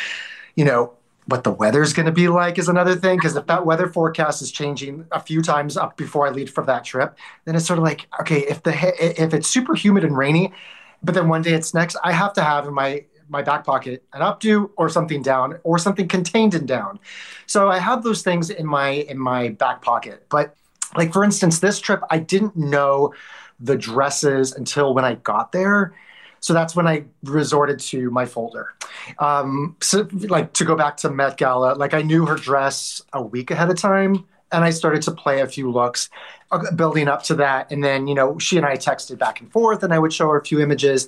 you 0.55 0.65
know, 0.65 0.93
what 1.27 1.43
the 1.43 1.51
weather's 1.51 1.93
going 1.93 2.05
to 2.05 2.11
be 2.11 2.27
like 2.27 2.57
is 2.57 2.67
another 2.67 2.95
thing 2.95 3.17
because 3.17 3.35
if 3.35 3.47
that 3.47 3.65
weather 3.65 3.87
forecast 3.87 4.41
is 4.41 4.51
changing 4.51 5.05
a 5.11 5.19
few 5.19 5.41
times 5.41 5.77
up 5.77 5.95
before 5.95 6.27
I 6.27 6.31
leave 6.31 6.49
for 6.49 6.65
that 6.65 6.83
trip, 6.83 7.17
then 7.45 7.55
it's 7.55 7.65
sort 7.65 7.79
of 7.79 7.83
like 7.83 8.07
okay, 8.21 8.39
if 8.39 8.63
the 8.63 8.73
if 9.21 9.33
it's 9.33 9.47
super 9.47 9.75
humid 9.75 10.03
and 10.03 10.17
rainy, 10.17 10.53
but 11.03 11.15
then 11.15 11.29
one 11.29 11.41
day 11.41 11.53
it's 11.53 11.73
next, 11.73 11.97
I 12.03 12.11
have 12.11 12.33
to 12.33 12.43
have 12.43 12.67
in 12.67 12.73
my 12.73 13.05
my 13.29 13.41
back 13.41 13.63
pocket 13.63 14.03
an 14.13 14.21
updo 14.21 14.69
or 14.77 14.89
something 14.89 15.21
down 15.21 15.59
or 15.63 15.79
something 15.79 16.07
contained 16.07 16.53
in 16.53 16.65
down. 16.65 16.99
So 17.45 17.69
I 17.69 17.79
have 17.79 18.03
those 18.03 18.21
things 18.21 18.49
in 18.49 18.65
my 18.65 18.89
in 18.89 19.17
my 19.17 19.49
back 19.49 19.81
pocket. 19.81 20.25
But 20.29 20.55
like 20.95 21.13
for 21.13 21.23
instance, 21.23 21.59
this 21.59 21.79
trip 21.79 22.01
I 22.09 22.19
didn't 22.19 22.55
know 22.55 23.13
the 23.59 23.77
dresses 23.77 24.53
until 24.53 24.93
when 24.93 25.05
I 25.05 25.15
got 25.15 25.51
there. 25.51 25.93
So 26.43 26.53
that's 26.53 26.75
when 26.75 26.87
I 26.87 27.05
resorted 27.23 27.79
to 27.79 28.11
my 28.11 28.25
folder. 28.25 28.73
Um, 29.19 29.77
so, 29.79 30.09
like 30.11 30.51
to 30.53 30.65
go 30.65 30.75
back 30.75 30.97
to 30.97 31.09
Met 31.09 31.37
Gala, 31.37 31.75
like 31.75 31.93
I 31.93 32.01
knew 32.01 32.25
her 32.25 32.35
dress 32.35 33.01
a 33.13 33.23
week 33.23 33.49
ahead 33.49 33.69
of 33.69 33.77
time, 33.77 34.25
and 34.51 34.65
I 34.65 34.71
started 34.71 35.03
to 35.03 35.11
play 35.11 35.39
a 35.39 35.47
few 35.47 35.71
looks, 35.71 36.09
uh, 36.51 36.69
building 36.71 37.07
up 37.07 37.23
to 37.23 37.35
that. 37.35 37.71
And 37.71 37.81
then 37.81 38.07
you 38.07 38.13
know 38.13 38.37
she 38.39 38.57
and 38.57 38.65
I 38.65 38.75
texted 38.75 39.17
back 39.17 39.39
and 39.39 39.49
forth, 39.53 39.83
and 39.83 39.93
I 39.93 39.99
would 39.99 40.11
show 40.11 40.27
her 40.31 40.37
a 40.37 40.43
few 40.43 40.59
images. 40.59 41.07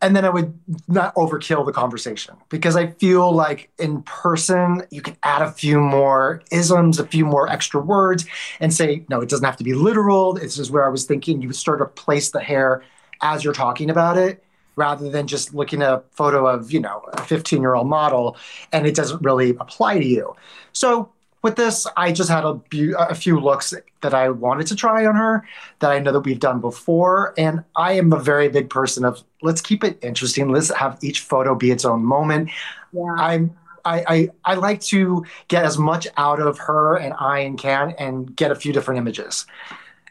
And 0.00 0.14
then 0.14 0.24
I 0.24 0.30
would 0.30 0.56
not 0.86 1.12
overkill 1.16 1.66
the 1.66 1.72
conversation 1.72 2.36
because 2.48 2.76
I 2.76 2.86
feel 2.86 3.32
like 3.32 3.68
in 3.80 4.02
person, 4.02 4.84
you 4.90 5.02
can 5.02 5.16
add 5.24 5.42
a 5.42 5.50
few 5.50 5.80
more 5.80 6.40
isms, 6.52 7.00
a 7.00 7.06
few 7.06 7.24
more 7.26 7.48
extra 7.48 7.80
words, 7.80 8.26
and 8.60 8.72
say, 8.72 9.04
no, 9.08 9.20
it 9.22 9.28
doesn't 9.28 9.44
have 9.44 9.56
to 9.56 9.64
be 9.64 9.74
literal. 9.74 10.34
This 10.34 10.56
is 10.56 10.70
where 10.70 10.84
I 10.84 10.88
was 10.88 11.04
thinking 11.04 11.42
you 11.42 11.52
start 11.52 11.80
to 11.80 11.86
place 11.86 12.30
the 12.30 12.40
hair 12.40 12.84
as 13.22 13.42
you're 13.42 13.52
talking 13.52 13.90
about 13.90 14.16
it 14.16 14.44
rather 14.76 15.10
than 15.10 15.26
just 15.26 15.54
looking 15.54 15.82
at 15.82 15.92
a 15.92 16.02
photo 16.12 16.46
of, 16.46 16.72
you 16.72 16.80
know, 16.80 17.02
a 17.12 17.22
15 17.22 17.60
year 17.60 17.74
old 17.74 17.88
model 17.88 18.36
and 18.72 18.86
it 18.86 18.94
doesn't 18.94 19.22
really 19.22 19.50
apply 19.50 19.98
to 19.98 20.06
you. 20.06 20.34
So 20.72 21.10
with 21.42 21.56
this, 21.56 21.86
I 21.96 22.12
just 22.12 22.30
had 22.30 22.44
a, 22.44 22.60
a 22.98 23.14
few 23.14 23.40
looks 23.40 23.74
that 24.00 24.14
I 24.14 24.30
wanted 24.30 24.68
to 24.68 24.76
try 24.76 25.04
on 25.06 25.16
her 25.16 25.46
that 25.80 25.90
I 25.90 25.98
know 25.98 26.12
that 26.12 26.20
we've 26.20 26.38
done 26.38 26.60
before. 26.60 27.34
And 27.36 27.64
I 27.76 27.94
am 27.94 28.12
a 28.12 28.18
very 28.18 28.48
big 28.48 28.70
person 28.70 29.04
of 29.04 29.22
let's 29.42 29.60
keep 29.60 29.82
it 29.82 29.98
interesting. 30.02 30.50
Let's 30.50 30.72
have 30.72 30.98
each 31.02 31.20
photo 31.20 31.54
be 31.54 31.70
its 31.70 31.84
own 31.84 32.04
moment. 32.04 32.50
Yeah. 32.92 33.14
I'm 33.18 33.56
I, 33.84 34.04
I, 34.06 34.52
I 34.52 34.54
like 34.54 34.80
to 34.82 35.24
get 35.48 35.64
as 35.64 35.76
much 35.76 36.06
out 36.16 36.40
of 36.40 36.58
her 36.58 36.96
and 36.96 37.14
I 37.18 37.40
and 37.40 37.58
can 37.58 37.94
and 37.98 38.34
get 38.34 38.52
a 38.52 38.54
few 38.54 38.72
different 38.72 38.98
images. 38.98 39.44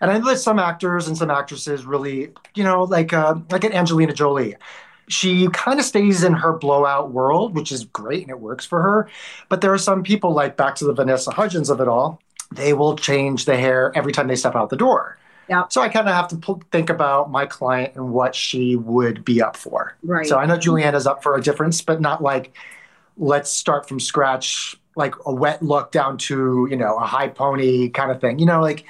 And 0.02 0.10
I 0.10 0.18
know 0.18 0.26
that 0.30 0.38
some 0.38 0.58
actors 0.58 1.08
and 1.08 1.16
some 1.16 1.30
actresses 1.30 1.86
really, 1.86 2.32
you 2.56 2.64
know, 2.64 2.84
like 2.84 3.14
uh, 3.14 3.36
like 3.52 3.64
an 3.64 3.72
Angelina 3.72 4.14
Jolie. 4.14 4.56
She 5.08 5.48
kind 5.50 5.80
of 5.80 5.86
stays 5.86 6.24
in 6.24 6.34
her 6.34 6.54
blowout 6.54 7.12
world, 7.12 7.56
which 7.56 7.72
is 7.72 7.86
great 7.86 8.24
and 8.24 8.32
it 8.32 8.40
works 8.40 8.66
for 8.66 8.82
her. 8.82 9.10
But 9.50 9.62
there 9.62 9.74
are 9.74 9.78
some 9.78 10.04
people, 10.04 10.34
like 10.34 10.58
back 10.58 10.76
to 10.76 10.86
the 10.86 10.94
Vanessa 10.94 11.32
Hudgens 11.32 11.70
of 11.70 11.82
it 11.82 11.88
all, 11.88 12.22
they 12.52 12.74
will 12.74 12.96
change 12.96 13.46
the 13.46 13.58
hair 13.58 13.92
every 13.94 14.12
time 14.12 14.28
they 14.28 14.36
step 14.36 14.56
out 14.56 14.70
the 14.70 14.78
door. 14.78 15.18
Yeah. 15.50 15.64
So 15.70 15.82
I 15.82 15.90
kind 15.90 16.08
of 16.08 16.16
have 16.16 16.30
to 16.30 16.38
p- 16.38 16.62
think 16.72 16.90
about 16.90 17.30
my 17.30 17.46
client 17.46 17.96
and 17.96 18.12
what 18.12 18.34
she 18.36 18.76
would 18.78 19.26
be 19.26 19.42
up 19.42 19.58
for. 19.58 19.98
Right. 20.02 20.26
So 20.26 20.38
I 20.38 20.46
know 20.46 20.58
Julianne's 20.58 21.06
up 21.06 21.22
for 21.22 21.36
a 21.36 21.42
difference, 21.42 21.82
but 21.82 22.00
not 22.00 22.24
like 22.24 22.56
let's 23.18 23.52
start 23.52 23.88
from 23.88 24.00
scratch, 24.00 24.78
like 24.96 25.14
a 25.26 25.34
wet 25.34 25.62
look 25.62 25.92
down 25.92 26.18
to 26.20 26.68
you 26.70 26.78
know 26.78 26.96
a 26.98 27.06
high 27.06 27.28
pony 27.28 27.90
kind 27.90 28.12
of 28.12 28.22
thing. 28.22 28.40
You 28.40 28.46
know, 28.46 28.62
like 28.62 28.86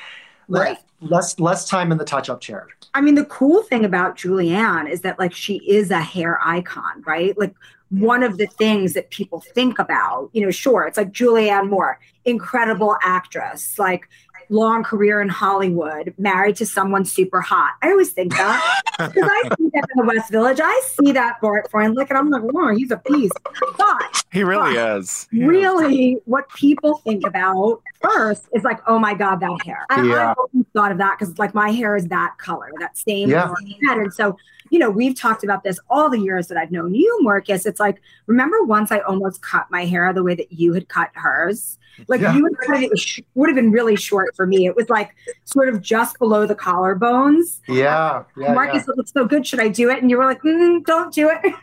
right 0.48 0.78
less 1.02 1.40
less 1.40 1.68
time 1.68 1.92
in 1.92 1.98
the 1.98 2.06
touch 2.06 2.30
up 2.30 2.42
chair. 2.42 2.68
I 2.94 3.02
mean, 3.02 3.16
the 3.16 3.26
cool 3.26 3.64
thing 3.64 3.86
about 3.86 4.18
Julianne 4.18 4.90
is 4.90 5.02
that 5.02 5.20
like 5.20 5.34
she 5.34 5.58
is 5.68 5.92
a 5.92 6.00
hair 6.00 6.40
icon, 6.44 7.04
right? 7.06 7.38
Like 7.38 7.56
one 7.90 8.24
of 8.24 8.38
the 8.38 8.48
things 8.48 8.94
that 8.94 9.10
people 9.10 9.42
think 9.54 9.80
about, 9.80 10.30
you 10.34 10.42
know, 10.42 10.52
sure, 10.52 10.86
it's 10.88 10.98
like 10.98 11.12
Julianne 11.12 11.70
Moore, 11.70 12.00
incredible 12.26 12.96
actress, 13.04 13.78
like 13.78 14.08
long 14.52 14.84
career 14.84 15.22
in 15.22 15.30
Hollywood, 15.30 16.14
married 16.18 16.58
to 16.58 16.66
someone 16.66 17.06
super 17.06 17.42
hot. 17.42 17.74
I 17.82 17.90
always 17.90 18.12
think 18.12 18.36
that 18.36 18.82
because 18.98 19.30
I 19.30 19.44
see 19.58 19.70
that 19.74 19.88
in 19.96 20.06
the 20.06 20.14
West 20.14 20.32
Village. 20.32 20.60
I 20.62 20.82
see 20.86 21.12
that 21.14 21.42
Bart 21.42 21.72
Freundlich, 21.72 22.10
and 22.10 22.18
I'm 22.18 22.30
like, 22.30 22.44
oh, 22.54 22.76
he's 22.76 22.92
a 22.92 22.98
piece. 22.98 23.32
But 23.78 24.24
he 24.32 24.44
really 24.44 24.76
but 24.76 25.00
is. 25.00 25.28
Really, 25.32 26.20
what 26.26 26.50
people 26.50 26.98
think 27.00 27.26
about 27.26 27.82
first 28.02 28.48
is 28.54 28.64
like, 28.64 28.80
oh 28.88 29.00
my 29.00 29.14
god, 29.14 29.40
that 29.40 29.58
hair. 29.66 29.86
And 29.90 30.10
yeah. 30.10 30.34
I've 30.54 30.61
thought 30.74 30.92
of 30.92 30.98
that 31.00 31.18
because 31.20 31.38
like 31.38 31.54
my 31.54 31.72
hair 31.72 31.96
is 31.96 32.08
that 32.08 32.36
color, 32.38 32.70
that 32.80 32.98
same 32.98 33.30
yeah. 33.30 33.54
And 33.90 34.14
so, 34.14 34.38
you 34.72 34.80
know, 34.80 34.90
we've 34.90 35.16
talked 35.16 35.44
about 35.44 35.64
this 35.64 35.80
all 35.90 36.10
the 36.10 36.18
years 36.18 36.48
that 36.48 36.58
I've 36.58 36.72
known 36.72 36.96
you, 36.96 37.20
Marcus. 37.22 37.66
It's 37.66 37.80
like, 37.80 38.02
remember 38.26 38.64
once 38.64 38.90
I 38.90 39.00
almost 39.00 39.42
cut 39.42 39.70
my 39.70 39.86
hair 39.86 40.12
the 40.14 40.24
way 40.24 40.34
that 40.34 40.54
you 40.54 40.74
had 40.74 40.88
cut 40.88 41.12
hers? 41.14 41.78
Like 42.08 42.22
yeah. 42.22 42.34
you 42.34 42.44
would 42.44 42.58
cut 42.58 42.82
it, 42.82 42.90
it 42.94 43.26
would 43.36 43.50
have 43.50 43.56
been 43.56 43.72
really 43.72 43.98
short 43.98 44.34
for 44.34 44.48
me. 44.48 44.66
It 44.66 44.78
was 44.78 44.90
like 44.90 45.14
sort 45.44 45.68
of 45.68 45.82
just 45.82 46.18
below 46.20 46.46
the 46.46 46.56
collarbones. 46.56 47.60
Yeah. 47.68 48.24
yeah 48.38 48.54
Marcus, 48.54 48.86
yeah. 48.88 48.94
it 48.94 48.98
looks 48.98 49.12
so 49.12 49.26
good. 49.26 49.46
Should 49.46 49.60
I 49.60 49.68
do 49.68 49.90
it? 49.90 50.02
And 50.02 50.10
you 50.10 50.18
were 50.18 50.26
like, 50.26 50.42
mm, 50.42 50.86
don't 50.86 51.14
do 51.14 51.30
it. 51.30 51.54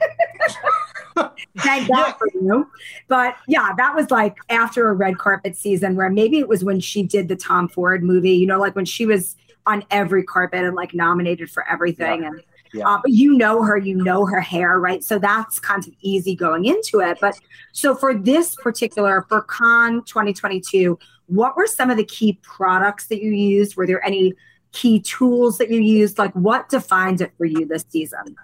Thank 1.56 1.88
God 1.88 2.12
for 2.18 2.28
you. 2.34 2.70
But 3.08 3.36
yeah, 3.48 3.72
that 3.78 3.94
was 3.94 4.10
like 4.10 4.36
after 4.50 4.88
a 4.88 4.92
red 4.92 5.16
carpet 5.16 5.56
season 5.56 5.96
where 5.96 6.10
maybe 6.10 6.38
it 6.40 6.46
was 6.46 6.62
when 6.62 6.78
she 6.78 7.02
did 7.02 7.28
the 7.28 7.36
Tom 7.36 7.68
Ford 7.68 8.04
movie, 8.04 8.32
you 8.32 8.46
know, 8.46 8.60
like 8.60 8.76
when 8.76 8.84
she 8.84 9.06
was 9.06 9.34
on 9.66 9.82
every 9.90 10.22
carpet 10.22 10.64
and 10.64 10.76
like 10.76 10.92
nominated 10.92 11.50
for 11.50 11.66
everything. 11.68 12.24
And 12.24 12.42
yeah. 12.72 12.88
Uh, 12.88 12.98
but 13.02 13.10
you 13.10 13.34
know 13.34 13.62
her, 13.62 13.76
you 13.76 13.94
know 13.94 14.26
her 14.26 14.40
hair, 14.40 14.78
right? 14.78 15.02
So 15.02 15.18
that's 15.18 15.58
kind 15.58 15.86
of 15.86 15.92
easy 16.00 16.34
going 16.34 16.64
into 16.64 17.00
it. 17.00 17.18
But 17.20 17.38
so 17.72 17.94
for 17.94 18.14
this 18.14 18.54
particular, 18.56 19.24
for 19.28 19.42
Cannes 19.42 20.02
2022, 20.06 20.98
what 21.26 21.56
were 21.56 21.66
some 21.66 21.90
of 21.90 21.96
the 21.96 22.04
key 22.04 22.38
products 22.42 23.06
that 23.06 23.22
you 23.22 23.30
used? 23.30 23.76
Were 23.76 23.86
there 23.86 24.04
any 24.04 24.34
key 24.72 25.00
tools 25.00 25.58
that 25.58 25.70
you 25.70 25.80
used? 25.80 26.18
Like 26.18 26.32
what 26.32 26.68
defines 26.68 27.20
it 27.20 27.32
for 27.36 27.44
you 27.44 27.66
this 27.66 27.84
season? 27.88 28.36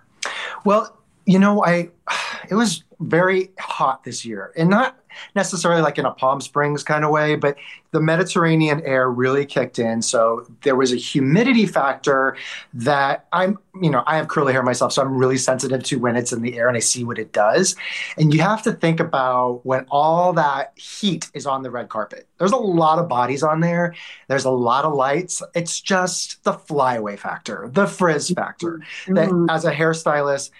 Well, 0.65 0.99
you 1.27 1.39
know, 1.39 1.65
I 1.65 1.91
it 2.49 2.55
was 2.55 2.85
very 3.01 3.51
hot 3.59 4.05
this 4.05 4.25
year, 4.25 4.53
and 4.57 4.71
not 4.71 4.99
necessarily 5.35 5.83
like 5.83 5.99
in 5.99 6.05
a 6.05 6.13
Palm 6.13 6.41
Springs 6.41 6.83
kind 6.83 7.05
of 7.05 7.11
way, 7.11 7.37
but 7.37 7.57
the 7.91 8.01
Mediterranean 8.01 8.83
air 8.83 9.11
really 9.11 9.47
kicked 9.47 9.79
in. 9.79 10.03
So 10.03 10.47
there 10.63 10.75
was 10.75 10.93
a 10.93 10.97
humidity 10.97 11.65
factor 11.65 12.37
that 12.73 13.27
I'm, 13.33 13.59
you 13.81 13.89
know, 13.89 14.03
I 14.07 14.17
have 14.17 14.29
curly 14.29 14.53
hair 14.53 14.63
myself, 14.63 14.93
so 14.93 15.03
I'm 15.03 15.17
really 15.17 15.39
sensitive 15.39 15.83
to 15.85 15.99
when 15.99 16.17
it's 16.17 16.33
in 16.33 16.43
the 16.43 16.59
air 16.59 16.67
and 16.67 16.77
I 16.77 16.81
see 16.81 17.05
what 17.05 17.19
it 17.19 17.33
does. 17.33 17.77
And 18.19 18.35
you 18.35 18.41
have 18.41 18.63
to 18.65 18.73
think 18.73 18.99
about 18.99 19.65
when 19.65 19.87
all 19.91 20.33
that 20.33 20.73
heat 20.77 21.31
is 21.35 21.47
on 21.47 21.63
the 21.63 21.71
red 21.71 21.89
carpet. 21.89 22.27
There's 22.39 22.53
a 22.53 22.57
lot 22.57 22.99
of 22.99 23.09
bodies 23.09 23.45
on 23.45 23.61
there. 23.61 23.95
There's 24.29 24.45
a 24.45 24.51
lot 24.51 24.85
of 24.85 24.95
lights. 24.95 25.43
It's 25.55 25.81
just 25.81 26.43
the 26.43 26.55
flyaway 26.55 27.17
factor, 27.17 27.69
the 27.73 27.87
frizz 27.87 28.31
factor. 28.31 28.81
Mm-hmm. 29.07 29.15
That 29.15 29.55
as 29.55 29.65
a 29.65 29.73
hairstylist, 29.73 30.51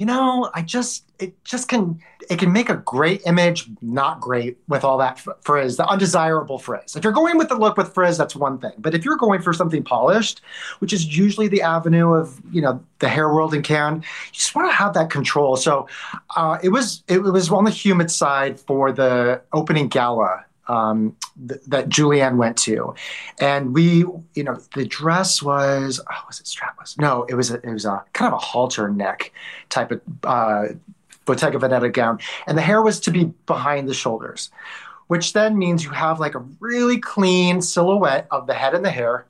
you 0.00 0.06
know, 0.06 0.50
I 0.54 0.62
just 0.62 1.04
it 1.18 1.44
just 1.44 1.68
can 1.68 2.00
it 2.30 2.38
can 2.38 2.50
make 2.50 2.70
a 2.70 2.76
great 2.76 3.20
image, 3.26 3.66
not 3.82 4.18
great 4.18 4.56
with 4.66 4.82
all 4.82 4.96
that 4.96 5.20
frizz, 5.42 5.76
the 5.76 5.86
undesirable 5.86 6.58
frizz. 6.58 6.96
If 6.96 7.04
you're 7.04 7.12
going 7.12 7.36
with 7.36 7.50
the 7.50 7.54
look 7.54 7.76
with 7.76 7.92
frizz, 7.92 8.16
that's 8.16 8.34
one 8.34 8.56
thing. 8.58 8.72
But 8.78 8.94
if 8.94 9.04
you're 9.04 9.18
going 9.18 9.42
for 9.42 9.52
something 9.52 9.82
polished, 9.82 10.40
which 10.78 10.94
is 10.94 11.14
usually 11.18 11.48
the 11.48 11.60
avenue 11.60 12.14
of 12.14 12.40
you 12.50 12.62
know 12.62 12.82
the 13.00 13.10
hair 13.10 13.28
world 13.28 13.52
in 13.52 13.60
Cannes, 13.60 13.96
you 13.96 14.32
just 14.32 14.54
want 14.54 14.70
to 14.70 14.74
have 14.74 14.94
that 14.94 15.10
control. 15.10 15.56
So 15.56 15.86
uh, 16.34 16.56
it 16.62 16.70
was 16.70 17.04
it 17.06 17.18
was 17.18 17.50
on 17.50 17.64
the 17.64 17.70
humid 17.70 18.10
side 18.10 18.58
for 18.58 18.92
the 18.92 19.42
opening 19.52 19.88
gala 19.88 20.46
um, 20.68 21.16
th- 21.48 21.60
that 21.66 21.88
Julianne 21.88 22.36
went 22.36 22.56
to, 22.58 22.94
and 23.40 23.74
we, 23.74 24.04
you 24.34 24.44
know, 24.44 24.58
the 24.74 24.84
dress 24.84 25.42
was 25.42 26.00
oh, 26.00 26.24
was 26.26 26.40
it 26.40 26.46
strapless? 26.46 26.98
No, 26.98 27.24
it 27.24 27.34
was 27.34 27.50
a, 27.50 27.56
it 27.56 27.72
was 27.72 27.84
a 27.84 28.04
kind 28.12 28.32
of 28.32 28.34
a 28.34 28.44
halter 28.44 28.88
neck 28.88 29.32
type 29.68 29.90
of 29.90 30.00
uh, 30.24 30.74
Bottega 31.24 31.58
Veneta 31.58 31.92
gown, 31.92 32.18
and 32.46 32.56
the 32.56 32.62
hair 32.62 32.82
was 32.82 33.00
to 33.00 33.10
be 33.10 33.24
behind 33.46 33.88
the 33.88 33.94
shoulders, 33.94 34.50
which 35.08 35.32
then 35.32 35.58
means 35.58 35.84
you 35.84 35.90
have 35.90 36.20
like 36.20 36.34
a 36.34 36.44
really 36.60 36.98
clean 36.98 37.62
silhouette 37.62 38.26
of 38.30 38.46
the 38.46 38.54
head 38.54 38.74
and 38.74 38.84
the 38.84 38.90
hair. 38.90 39.26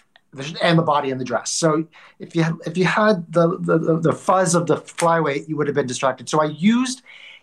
And 0.62 0.78
the 0.78 0.82
body 0.82 1.10
and 1.10 1.20
the 1.20 1.25
dress. 1.25 1.50
So 1.50 1.88
if 2.20 2.37
you 2.37 2.44
had, 2.44 2.54
if 2.64 2.78
you 2.78 2.84
had 2.84 3.32
the, 3.32 3.58
the 3.58 3.99
the 3.99 4.12
fuzz 4.12 4.54
of 4.54 4.68
the 4.68 4.76
flyweight, 4.76 5.49
you 5.49 5.56
would 5.56 5.66
have 5.66 5.75
been 5.75 5.88
distracted. 5.88 6.28
So 6.28 6.40
I 6.40 6.44
used 6.44 7.02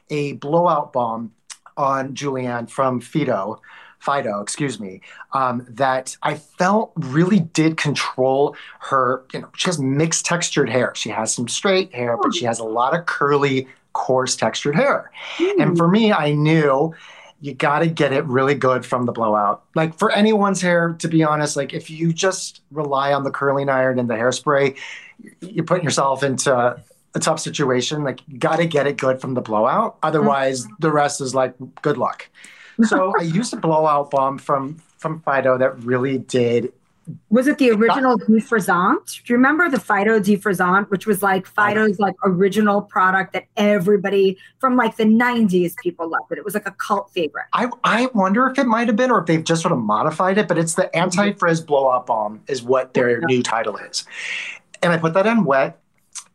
a 0.09 0.33
blowout 0.35 0.93
balm 0.93 1.33
on 1.77 2.13
Julianne 2.13 2.69
from 2.69 2.99
Phyto, 2.99 3.59
Phyto, 4.01 4.41
excuse 4.41 4.79
me, 4.79 5.01
um, 5.33 5.65
that 5.69 6.17
I 6.23 6.35
felt 6.35 6.91
really 6.95 7.39
did 7.39 7.77
control 7.77 8.55
her. 8.81 9.23
You 9.33 9.41
know, 9.41 9.49
she 9.55 9.67
has 9.67 9.79
mixed 9.79 10.25
textured 10.25 10.69
hair. 10.69 10.93
She 10.95 11.09
has 11.09 11.33
some 11.33 11.47
straight 11.47 11.93
hair, 11.93 12.17
but 12.21 12.35
she 12.35 12.45
has 12.45 12.59
a 12.59 12.63
lot 12.63 12.95
of 12.95 13.05
curly, 13.05 13.67
coarse 13.93 14.35
textured 14.35 14.75
hair. 14.75 15.11
Mm. 15.37 15.61
And 15.61 15.77
for 15.77 15.87
me, 15.87 16.11
I 16.11 16.33
knew 16.33 16.93
you 17.41 17.53
got 17.53 17.79
to 17.79 17.87
get 17.87 18.13
it 18.13 18.25
really 18.25 18.55
good 18.55 18.85
from 18.85 19.05
the 19.05 19.11
blowout. 19.11 19.63
Like 19.75 19.97
for 19.97 20.11
anyone's 20.11 20.61
hair, 20.61 20.95
to 20.99 21.07
be 21.07 21.23
honest, 21.23 21.55
like 21.55 21.73
if 21.73 21.89
you 21.89 22.11
just 22.11 22.61
rely 22.71 23.13
on 23.13 23.23
the 23.23 23.31
curling 23.31 23.69
iron 23.69 23.99
and 23.99 24.09
the 24.09 24.15
hairspray, 24.15 24.75
you're 25.41 25.65
putting 25.65 25.83
yourself 25.83 26.23
into 26.23 26.81
a 27.17 27.19
tough 27.19 27.39
situation. 27.39 28.03
Like 28.03 28.21
got 28.39 28.57
to 28.57 28.65
get 28.65 28.87
it 28.87 28.97
good 28.97 29.19
from 29.19 29.33
the 29.33 29.41
blowout. 29.41 29.97
Otherwise, 30.03 30.63
mm-hmm. 30.63 30.75
the 30.79 30.91
rest 30.91 31.19
is 31.19 31.35
like 31.35 31.53
good 31.81 31.97
luck. 31.97 32.29
So 32.83 33.13
I 33.19 33.23
used 33.23 33.53
a 33.53 33.57
blowout 33.57 34.11
bomb 34.11 34.37
from 34.37 34.77
from 34.97 35.21
Phyto 35.21 35.59
that 35.59 35.77
really 35.83 36.19
did. 36.19 36.71
Was 37.29 37.47
it 37.47 37.57
the 37.57 37.71
original 37.71 38.19
defrisant? 38.19 39.23
Do 39.23 39.31
you 39.31 39.37
remember 39.37 39.69
the 39.69 39.77
Phyto 39.77 40.19
defrisant, 40.19 40.89
which 40.89 41.07
was 41.07 41.23
like 41.23 41.47
Phyto's 41.47 41.99
like 41.99 42.15
original 42.25 42.81
product 42.81 43.31
that 43.31 43.45
everybody 43.55 44.37
from 44.59 44.75
like 44.75 44.97
the 44.97 45.05
90s 45.05 45.73
people 45.81 46.09
loved 46.09 46.33
it. 46.33 46.37
It 46.37 46.43
was 46.43 46.53
like 46.53 46.67
a 46.67 46.71
cult 46.71 47.09
favorite. 47.11 47.45
I, 47.53 47.69
I 47.85 48.09
wonder 48.13 48.47
if 48.47 48.59
it 48.59 48.67
might 48.67 48.87
have 48.87 48.97
been 48.97 49.09
or 49.09 49.21
if 49.21 49.25
they've 49.25 49.43
just 49.43 49.61
sort 49.61 49.71
of 49.71 49.79
modified 49.79 50.37
it, 50.37 50.49
but 50.49 50.57
it's 50.57 50.73
the 50.73 50.93
anti-frizz 50.93 51.61
blowout 51.61 52.07
bomb, 52.07 52.41
is 52.47 52.61
what 52.61 52.93
their 52.93 53.21
new 53.21 53.41
title 53.41 53.77
is. 53.77 54.03
And 54.83 54.91
I 54.91 54.97
put 54.97 55.13
that 55.13 55.25
in 55.25 55.45
wet 55.45 55.79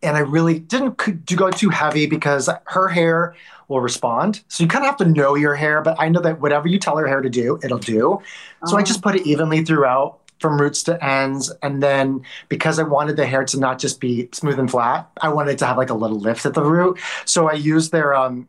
and 0.02 0.16
I 0.16 0.20
really 0.20 0.58
didn't 0.58 1.24
do 1.24 1.36
go 1.36 1.50
too 1.50 1.70
heavy 1.70 2.06
because 2.06 2.48
her 2.66 2.88
hair 2.88 3.34
will 3.68 3.80
respond. 3.80 4.42
So 4.48 4.62
you 4.62 4.68
kind 4.68 4.84
of 4.84 4.88
have 4.88 4.98
to 4.98 5.04
know 5.04 5.34
your 5.34 5.54
hair, 5.54 5.80
but 5.80 5.96
I 5.98 6.08
know 6.08 6.20
that 6.20 6.40
whatever 6.40 6.68
you 6.68 6.78
tell 6.78 6.96
her 6.96 7.06
hair 7.06 7.20
to 7.20 7.30
do, 7.30 7.58
it'll 7.62 7.78
do. 7.78 8.20
So 8.66 8.76
I 8.76 8.80
oh. 8.80 8.84
just 8.84 9.02
put 9.02 9.14
it 9.16 9.26
evenly 9.26 9.64
throughout 9.64 10.18
from 10.40 10.60
roots 10.60 10.82
to 10.82 11.02
ends. 11.02 11.50
And 11.62 11.82
then 11.82 12.22
because 12.48 12.78
I 12.78 12.82
wanted 12.82 13.16
the 13.16 13.24
hair 13.24 13.44
to 13.44 13.58
not 13.58 13.78
just 13.78 14.00
be 14.00 14.28
smooth 14.32 14.58
and 14.58 14.70
flat, 14.70 15.08
I 15.20 15.30
wanted 15.30 15.58
to 15.58 15.66
have 15.66 15.78
like 15.78 15.90
a 15.90 15.94
little 15.94 16.18
lift 16.18 16.44
at 16.44 16.54
the 16.54 16.64
root. 16.64 16.98
So 17.24 17.48
I 17.48 17.54
used 17.54 17.92
their 17.92 18.14
um 18.14 18.48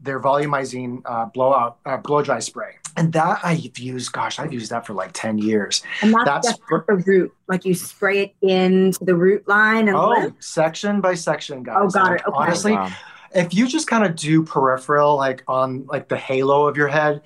their 0.00 0.20
volumizing 0.20 1.02
uh, 1.04 1.26
blowout 1.26 1.78
uh, 1.84 1.96
blow 1.96 2.22
dry 2.22 2.38
spray. 2.38 2.76
And 2.96 3.12
that 3.12 3.40
I've 3.42 3.78
used, 3.78 4.12
gosh, 4.12 4.38
I've 4.38 4.52
used 4.52 4.70
that 4.70 4.86
for 4.86 4.94
like 4.94 5.10
10 5.14 5.38
years. 5.38 5.82
And 6.00 6.14
that's, 6.14 6.46
that's 6.46 6.60
for, 6.68 6.84
the 6.86 6.94
root. 6.94 7.34
Like 7.48 7.64
you 7.64 7.74
spray 7.74 8.20
it 8.20 8.34
into 8.40 9.04
the 9.04 9.16
root 9.16 9.48
line 9.48 9.88
and 9.88 9.96
Oh, 9.96 10.32
section 10.38 11.00
by 11.00 11.14
section, 11.14 11.64
guys. 11.64 11.76
Oh, 11.78 11.88
got 11.88 12.10
like, 12.10 12.20
it. 12.20 12.26
Okay. 12.26 12.36
Honestly, 12.36 12.72
wow 12.72 12.92
if 13.34 13.52
you 13.52 13.66
just 13.66 13.86
kind 13.86 14.04
of 14.04 14.16
do 14.16 14.42
peripheral 14.42 15.16
like 15.16 15.42
on 15.48 15.84
like 15.86 16.08
the 16.08 16.16
halo 16.16 16.66
of 16.66 16.76
your 16.76 16.88
head 16.88 17.20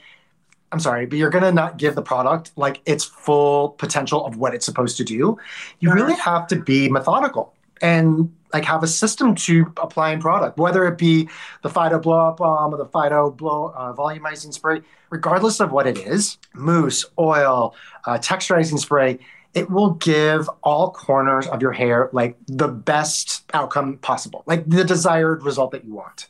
i'm 0.72 0.80
sorry 0.80 1.06
but 1.06 1.18
you're 1.18 1.30
gonna 1.30 1.52
not 1.52 1.76
give 1.76 1.94
the 1.94 2.02
product 2.02 2.50
like 2.56 2.80
its 2.87 3.04
full 3.04 3.70
potential 3.70 4.25
of 4.25 4.37
what 4.37 4.54
it's 4.54 4.64
supposed 4.66 4.96
to 4.96 5.04
do 5.04 5.37
you 5.80 5.92
really 5.92 6.14
have 6.14 6.46
to 6.46 6.56
be 6.56 6.88
methodical 6.88 7.54
and 7.82 8.32
like 8.52 8.64
have 8.64 8.82
a 8.82 8.86
system 8.86 9.34
to 9.34 9.72
applying 9.76 10.20
product 10.20 10.58
whether 10.58 10.86
it 10.86 10.96
be 10.96 11.28
the 11.62 11.68
phyto 11.68 12.00
blow 12.00 12.28
up 12.28 12.38
Bomb 12.38 12.72
or 12.72 12.78
the 12.78 12.86
phyto 12.86 13.36
blow 13.36 13.72
uh, 13.76 13.92
volumizing 13.92 14.52
spray 14.52 14.80
regardless 15.10 15.60
of 15.60 15.70
what 15.70 15.86
it 15.86 15.98
is 15.98 16.38
mousse 16.54 17.04
oil 17.18 17.74
uh, 18.04 18.18
texturizing 18.18 18.78
spray 18.78 19.18
it 19.54 19.70
will 19.70 19.90
give 19.94 20.48
all 20.62 20.92
corners 20.92 21.46
of 21.48 21.62
your 21.62 21.72
hair 21.72 22.10
like 22.12 22.36
the 22.46 22.68
best 22.68 23.44
outcome 23.54 23.98
possible, 23.98 24.42
like 24.46 24.68
the 24.68 24.84
desired 24.84 25.42
result 25.42 25.72
that 25.72 25.84
you 25.84 25.94
want. 25.94 26.28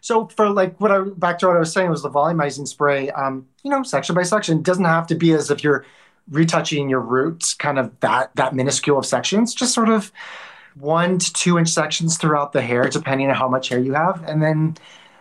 So 0.00 0.28
for 0.28 0.48
like 0.50 0.80
what 0.80 0.92
I 0.92 1.00
back 1.00 1.38
to 1.40 1.48
what 1.48 1.56
I 1.56 1.58
was 1.58 1.72
saying 1.72 1.90
was 1.90 2.02
the 2.02 2.10
volumizing 2.10 2.68
spray, 2.68 3.10
um, 3.10 3.46
you 3.64 3.70
know, 3.70 3.82
section 3.82 4.14
by 4.14 4.22
section. 4.22 4.58
It 4.58 4.64
doesn't 4.64 4.84
have 4.84 5.06
to 5.08 5.14
be 5.14 5.32
as 5.32 5.50
if 5.50 5.64
you're 5.64 5.84
retouching 6.30 6.88
your 6.88 7.00
roots, 7.00 7.54
kind 7.54 7.78
of 7.78 7.98
that 8.00 8.30
that 8.36 8.54
minuscule 8.54 8.98
of 8.98 9.06
sections, 9.06 9.54
just 9.54 9.74
sort 9.74 9.88
of 9.88 10.12
one 10.80 11.18
to 11.18 11.32
two 11.32 11.58
inch 11.58 11.68
sections 11.68 12.16
throughout 12.16 12.52
the 12.52 12.62
hair, 12.62 12.88
depending 12.88 13.28
on 13.28 13.34
how 13.34 13.48
much 13.48 13.68
hair 13.68 13.78
you 13.78 13.94
have. 13.94 14.22
And 14.24 14.42
then 14.42 14.76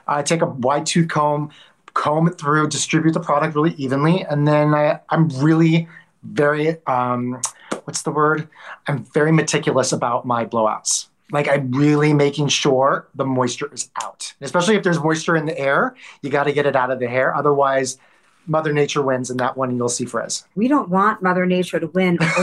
I 0.08 0.22
take 0.22 0.42
a 0.42 0.46
wide 0.46 0.86
tooth 0.86 1.10
comb, 1.10 1.52
comb 1.94 2.28
it 2.28 2.38
through, 2.38 2.70
distribute 2.70 3.14
the 3.14 3.20
product 3.20 3.56
really 3.56 3.74
evenly, 3.74 4.24
and 4.24 4.48
then 4.48 4.74
I, 4.74 5.00
I'm 5.10 5.30
really 5.30 5.88
very 6.24 6.78
um, 6.88 7.42
what's 7.86 8.02
the 8.02 8.12
word? 8.12 8.50
I'm 8.88 9.06
very 9.06 9.32
meticulous 9.32 9.92
about 9.92 10.26
my 10.26 10.46
blowouts. 10.46 11.08
Like 11.32 11.48
I'm 11.48 11.72
really 11.72 12.14
making 12.14 12.48
sure 12.50 13.08
the 13.16 13.26
moisture 13.26 13.74
is 13.74 13.90
out. 14.02 14.34
Especially 14.42 14.76
if 14.76 14.84
there's 14.84 15.00
moisture 15.00 15.36
in 15.36 15.46
the 15.46 15.58
air, 15.58 15.96
you 16.22 16.30
got 16.30 16.46
to 16.46 16.54
get 16.54 16.66
it 16.66 16.76
out 16.76 16.92
of 16.92 17.00
the 17.00 17.08
hair. 17.08 17.36
Otherwise, 17.36 17.98
Mother 18.48 18.74
Nature 18.74 19.02
wins 19.02 19.30
in 19.30 19.38
that 19.38 19.58
one, 19.58 19.70
and 19.70 19.78
you'll 19.78 19.90
see 19.90 20.06
frizz. 20.06 20.46
We 20.56 20.68
don't 20.68 20.90
want 20.90 21.22
Mother 21.22 21.46
Nature 21.46 21.80
to 21.80 21.88
win 21.88 22.18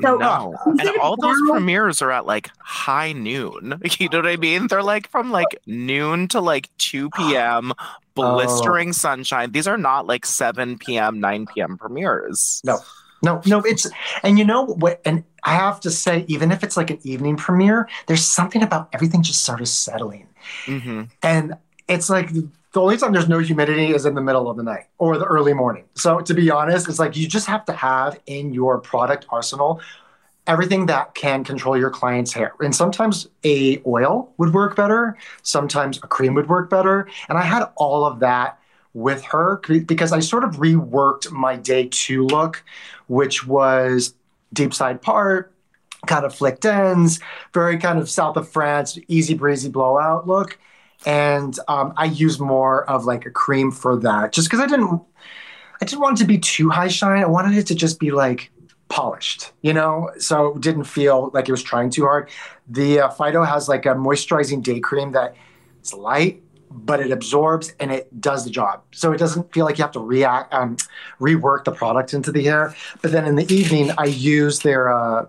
So, 0.00 0.16
no, 0.16 0.54
and 0.66 0.98
all 1.00 1.16
those 1.16 1.36
premieres 1.48 2.02
are 2.02 2.10
at 2.10 2.26
like 2.26 2.50
high 2.58 3.12
noon. 3.12 3.80
You 4.00 4.08
know 4.08 4.18
what 4.18 4.26
I 4.28 4.36
mean? 4.36 4.68
They're 4.68 4.82
like 4.82 5.08
from 5.08 5.30
like 5.30 5.58
noon 5.66 6.28
to 6.28 6.40
like 6.40 6.70
two 6.78 7.10
p.m. 7.16 7.72
blistering 8.14 8.90
oh. 8.90 8.92
sunshine. 8.92 9.52
These 9.52 9.66
are 9.66 9.76
not 9.76 10.06
like 10.06 10.24
seven 10.24 10.78
p.m., 10.78 11.20
nine 11.20 11.46
p.m. 11.46 11.76
premieres. 11.76 12.62
No, 12.64 12.78
no, 13.22 13.42
no, 13.46 13.60
it's 13.60 13.86
and 14.22 14.38
you 14.38 14.44
know 14.44 14.64
what 14.64 15.00
and 15.04 15.24
I 15.44 15.54
have 15.54 15.80
to 15.80 15.90
say, 15.90 16.24
even 16.28 16.50
if 16.52 16.62
it's 16.62 16.76
like 16.76 16.90
an 16.90 16.98
evening 17.02 17.36
premiere, 17.36 17.88
there's 18.06 18.24
something 18.24 18.62
about 18.62 18.88
everything 18.92 19.22
just 19.22 19.44
sort 19.44 19.60
of 19.60 19.68
settling. 19.68 20.26
Mm-hmm. 20.64 21.02
And 21.22 21.54
it's 21.88 22.08
like 22.08 22.30
the 22.72 22.80
only 22.80 22.96
time 22.96 23.12
there's 23.12 23.28
no 23.28 23.38
humidity 23.38 23.92
is 23.92 24.06
in 24.06 24.14
the 24.14 24.20
middle 24.20 24.48
of 24.48 24.56
the 24.56 24.62
night 24.62 24.86
or 24.98 25.18
the 25.18 25.24
early 25.24 25.52
morning. 25.52 25.84
So 25.94 26.20
to 26.20 26.34
be 26.34 26.50
honest, 26.50 26.88
it's 26.88 26.98
like 26.98 27.16
you 27.16 27.26
just 27.26 27.46
have 27.46 27.64
to 27.66 27.72
have 27.72 28.20
in 28.26 28.54
your 28.54 28.78
product 28.78 29.26
arsenal 29.30 29.80
everything 30.46 30.86
that 30.86 31.14
can 31.14 31.44
control 31.44 31.76
your 31.76 31.90
client's 31.90 32.32
hair. 32.32 32.54
And 32.60 32.74
sometimes 32.74 33.28
a 33.44 33.80
oil 33.86 34.32
would 34.38 34.54
work 34.54 34.74
better, 34.76 35.16
sometimes 35.42 35.98
a 35.98 36.06
cream 36.06 36.34
would 36.34 36.48
work 36.48 36.70
better, 36.70 37.08
and 37.28 37.38
I 37.38 37.42
had 37.42 37.64
all 37.76 38.04
of 38.04 38.20
that 38.20 38.58
with 38.92 39.22
her 39.22 39.60
because 39.86 40.12
I 40.12 40.20
sort 40.20 40.42
of 40.42 40.56
reworked 40.56 41.30
my 41.30 41.56
day 41.56 41.88
two 41.90 42.24
look, 42.26 42.64
which 43.06 43.46
was 43.46 44.14
deep 44.52 44.74
side 44.74 45.00
part, 45.00 45.52
kind 46.06 46.24
of 46.24 46.34
flicked 46.34 46.64
ends, 46.64 47.20
very 47.54 47.78
kind 47.78 47.98
of 47.98 48.10
south 48.10 48.36
of 48.36 48.48
France, 48.48 48.98
easy 49.06 49.34
breezy 49.34 49.68
blowout 49.68 50.26
look. 50.26 50.58
And 51.06 51.58
um, 51.68 51.94
I 51.96 52.06
use 52.06 52.38
more 52.38 52.88
of 52.88 53.04
like 53.04 53.26
a 53.26 53.30
cream 53.30 53.70
for 53.70 53.96
that, 53.98 54.32
just 54.32 54.48
because 54.48 54.60
I 54.60 54.66
didn't, 54.66 55.02
I 55.80 55.84
didn't 55.84 56.00
want 56.00 56.18
it 56.18 56.22
to 56.22 56.28
be 56.28 56.38
too 56.38 56.68
high 56.68 56.88
shine. 56.88 57.22
I 57.22 57.26
wanted 57.26 57.56
it 57.56 57.66
to 57.68 57.74
just 57.74 57.98
be 57.98 58.10
like 58.10 58.50
polished, 58.88 59.52
you 59.62 59.72
know, 59.72 60.10
so 60.18 60.56
it 60.56 60.60
didn't 60.60 60.84
feel 60.84 61.30
like 61.32 61.48
it 61.48 61.52
was 61.52 61.62
trying 61.62 61.90
too 61.90 62.02
hard. 62.02 62.28
The 62.68 63.00
uh, 63.00 63.10
Phyto 63.10 63.46
has 63.46 63.68
like 63.68 63.86
a 63.86 63.94
moisturizing 63.94 64.62
day 64.62 64.80
cream 64.80 65.12
that 65.12 65.34
it's 65.78 65.94
light 65.94 66.42
but 66.70 67.00
it 67.00 67.10
absorbs 67.10 67.74
and 67.80 67.90
it 67.90 68.20
does 68.20 68.44
the 68.44 68.50
job. 68.50 68.82
So 68.92 69.12
it 69.12 69.18
doesn't 69.18 69.52
feel 69.52 69.64
like 69.64 69.78
you 69.78 69.84
have 69.84 69.92
to 69.92 70.00
react, 70.00 70.54
um, 70.54 70.76
rework 71.20 71.64
the 71.64 71.72
product 71.72 72.14
into 72.14 72.30
the 72.30 72.44
hair. 72.44 72.74
But 73.02 73.12
then 73.12 73.26
in 73.26 73.34
the 73.34 73.52
evening, 73.52 73.90
I 73.98 74.04
use 74.04 74.60
their 74.60 74.92
uh, 74.92 75.26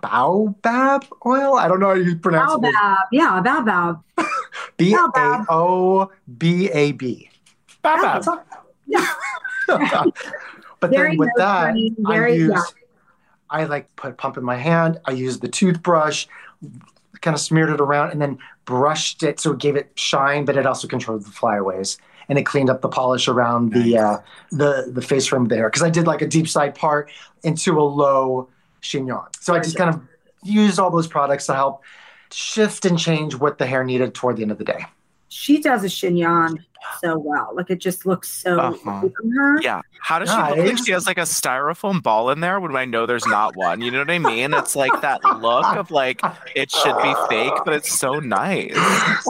baobab 0.00 1.06
oil. 1.24 1.56
I 1.56 1.68
don't 1.68 1.80
know 1.80 1.88
how 1.88 1.94
you 1.94 2.16
pronounce 2.16 2.52
baobab. 2.52 2.70
it. 2.70 2.74
Baobab, 2.74 3.08
yeah, 3.12 3.40
baobab. 3.42 4.02
B 4.76 4.94
A 4.94 5.44
O 5.48 6.10
B 6.38 6.70
A 6.70 6.92
B. 6.92 7.30
Baobab. 7.82 8.44
Yeah. 8.86 9.06
but 10.80 10.90
very 10.90 11.10
then 11.10 11.18
with 11.18 11.30
that, 11.36 11.74
very, 11.98 12.32
I 12.32 12.34
use. 12.34 12.50
Yeah. 12.50 12.62
I 13.50 13.64
like 13.64 13.94
put 13.96 14.16
pump 14.16 14.36
in 14.36 14.44
my 14.44 14.56
hand. 14.56 15.00
I 15.06 15.12
use 15.12 15.40
the 15.40 15.48
toothbrush 15.48 16.26
kind 17.20 17.34
of 17.34 17.40
smeared 17.40 17.70
it 17.70 17.80
around, 17.80 18.10
and 18.10 18.20
then 18.20 18.38
brushed 18.64 19.22
it 19.22 19.40
so 19.40 19.52
it 19.52 19.58
gave 19.58 19.76
it 19.76 19.90
shine, 19.94 20.44
but 20.44 20.56
it 20.56 20.66
also 20.66 20.88
controlled 20.88 21.24
the 21.24 21.30
flyaways. 21.30 21.98
And 22.28 22.38
it 22.38 22.44
cleaned 22.44 22.70
up 22.70 22.80
the 22.80 22.88
polish 22.88 23.26
around 23.26 23.72
the 23.72 23.98
uh, 23.98 24.18
the 24.52 24.90
the 24.92 25.02
face 25.02 25.32
rim 25.32 25.48
there 25.48 25.68
because 25.68 25.82
I 25.82 25.90
did 25.90 26.06
like 26.06 26.22
a 26.22 26.28
deep 26.28 26.46
side 26.46 26.76
part 26.76 27.10
into 27.42 27.80
a 27.80 27.82
low 27.82 28.48
chignon. 28.80 29.28
So 29.40 29.54
I 29.54 29.58
just 29.58 29.76
kind 29.76 29.94
of 29.94 30.00
used 30.42 30.78
all 30.78 30.90
those 30.90 31.06
products 31.06 31.46
to 31.46 31.54
help 31.54 31.82
shift 32.32 32.84
and 32.84 32.98
change 32.98 33.34
what 33.34 33.58
the 33.58 33.66
hair 33.66 33.84
needed 33.84 34.14
toward 34.14 34.36
the 34.36 34.42
end 34.42 34.52
of 34.52 34.58
the 34.58 34.64
day. 34.64 34.84
She 35.28 35.60
does 35.60 35.84
a 35.84 35.88
chignon 35.88 36.64
so 37.00 37.18
well. 37.18 37.50
Like 37.54 37.70
it 37.70 37.80
just 37.80 38.06
looks 38.06 38.28
so 38.28 38.58
Uh-huh. 38.58 39.08
her. 39.36 39.60
Yeah. 39.62 39.80
How 40.02 40.18
does 40.18 40.30
she 40.30 40.36
look 40.36 40.56
like 40.66 40.86
she 40.86 40.92
has 40.92 41.06
like 41.06 41.18
a 41.18 41.22
styrofoam 41.22 42.02
ball 42.02 42.30
in 42.30 42.40
there 42.40 42.58
when 42.58 42.74
I 42.74 42.86
know 42.86 43.04
there's 43.06 43.26
not 43.26 43.54
one? 43.54 43.80
You 43.82 43.90
know 43.90 43.98
what 43.98 44.10
I 44.10 44.18
mean? 44.18 44.54
It's 44.54 44.74
like 44.74 45.02
that 45.02 45.22
look 45.40 45.66
of 45.76 45.90
like 45.90 46.20
it 46.56 46.70
should 46.70 46.96
be 47.02 47.14
fake, 47.28 47.52
but 47.64 47.74
it's 47.74 47.92
so 47.98 48.18
nice. 48.18 48.74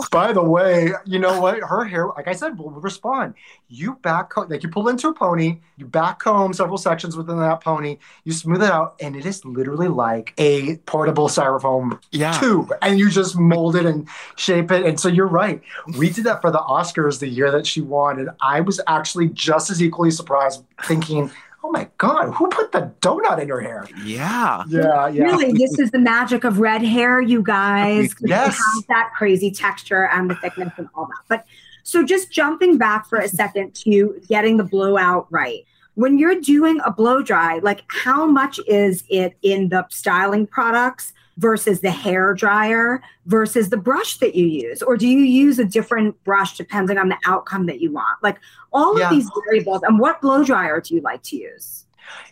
By 0.12 0.32
the 0.32 0.42
way, 0.44 0.92
you 1.04 1.18
know 1.18 1.40
what? 1.40 1.58
Her 1.60 1.84
hair, 1.84 2.06
like 2.16 2.28
I 2.28 2.32
said, 2.34 2.56
will 2.58 2.70
respond. 2.70 3.34
You 3.68 3.94
back 3.96 4.30
comb, 4.30 4.48
like 4.48 4.62
you 4.62 4.68
pull 4.68 4.88
into 4.88 5.08
a 5.08 5.14
pony, 5.14 5.58
you 5.76 5.86
back 5.86 6.20
comb 6.20 6.52
several 6.52 6.78
sections 6.78 7.16
within 7.16 7.38
that 7.38 7.60
pony, 7.60 7.98
you 8.24 8.32
smooth 8.32 8.62
it 8.62 8.70
out, 8.70 8.94
and 9.00 9.16
it 9.16 9.26
is 9.26 9.44
literally 9.44 9.88
like 9.88 10.34
a 10.38 10.76
portable 10.86 11.28
styrofoam 11.28 12.00
Yeah. 12.12 12.32
tube. 12.38 12.72
And 12.82 12.98
you 12.98 13.10
just 13.10 13.36
mold 13.38 13.74
it 13.76 13.86
and 13.86 14.08
shape 14.36 14.70
it. 14.70 14.84
And 14.86 14.98
so 15.00 15.08
you're 15.08 15.26
right. 15.26 15.60
We 15.98 16.10
did 16.10 16.24
that 16.24 16.40
for 16.40 16.50
the 16.50 16.58
Oscars 16.58 17.18
the 17.20 17.28
year 17.28 17.39
that 17.48 17.64
she 17.64 17.80
won. 17.80 18.18
And 18.18 18.30
I 18.40 18.60
was 18.60 18.80
actually 18.88 19.28
just 19.28 19.70
as 19.70 19.80
equally 19.80 20.10
surprised, 20.10 20.64
thinking, 20.82 21.30
oh 21.62 21.70
my 21.70 21.88
God, 21.98 22.32
who 22.32 22.48
put 22.48 22.72
the 22.72 22.90
donut 23.00 23.40
in 23.40 23.48
her 23.48 23.60
hair? 23.60 23.86
Yeah. 24.04 24.64
Yeah, 24.68 25.08
yeah. 25.08 25.22
Really, 25.22 25.52
this 25.52 25.78
is 25.78 25.90
the 25.90 25.98
magic 25.98 26.44
of 26.44 26.58
red 26.58 26.82
hair, 26.82 27.20
you 27.20 27.42
guys 27.42 28.14
Yes. 28.20 28.54
It 28.54 28.58
has 28.58 28.84
that 28.88 29.12
crazy 29.16 29.50
texture 29.50 30.08
and 30.08 30.30
the 30.30 30.34
thickness 30.36 30.72
and 30.76 30.88
all 30.94 31.06
that. 31.06 31.22
But 31.28 31.44
so 31.82 32.04
just 32.04 32.30
jumping 32.30 32.78
back 32.78 33.06
for 33.06 33.18
a 33.18 33.28
second 33.28 33.74
to 33.76 34.20
getting 34.28 34.56
the 34.56 34.64
blowout 34.64 35.26
right. 35.30 35.64
When 35.94 36.18
you're 36.18 36.40
doing 36.40 36.80
a 36.84 36.90
blow 36.90 37.22
dry, 37.22 37.58
like 37.58 37.82
how 37.88 38.26
much 38.26 38.58
is 38.66 39.04
it 39.10 39.36
in 39.42 39.68
the 39.68 39.86
styling 39.90 40.46
products 40.46 41.12
versus 41.40 41.80
the 41.80 41.90
hair 41.90 42.34
dryer 42.34 43.02
versus 43.26 43.70
the 43.70 43.76
brush 43.76 44.18
that 44.18 44.34
you 44.34 44.46
use? 44.46 44.82
Or 44.82 44.96
do 44.96 45.08
you 45.08 45.20
use 45.20 45.58
a 45.58 45.64
different 45.64 46.22
brush 46.22 46.56
depending 46.56 46.98
on 46.98 47.08
the 47.08 47.16
outcome 47.26 47.66
that 47.66 47.80
you 47.80 47.90
want? 47.92 48.22
Like 48.22 48.38
all 48.72 48.98
Yeah. 48.98 49.08
of 49.08 49.14
these 49.14 49.28
variables. 49.46 49.82
And 49.82 49.98
what 49.98 50.20
blow 50.20 50.44
dryer 50.44 50.80
do 50.80 50.94
you 50.94 51.00
like 51.00 51.22
to 51.24 51.36
use? 51.36 51.86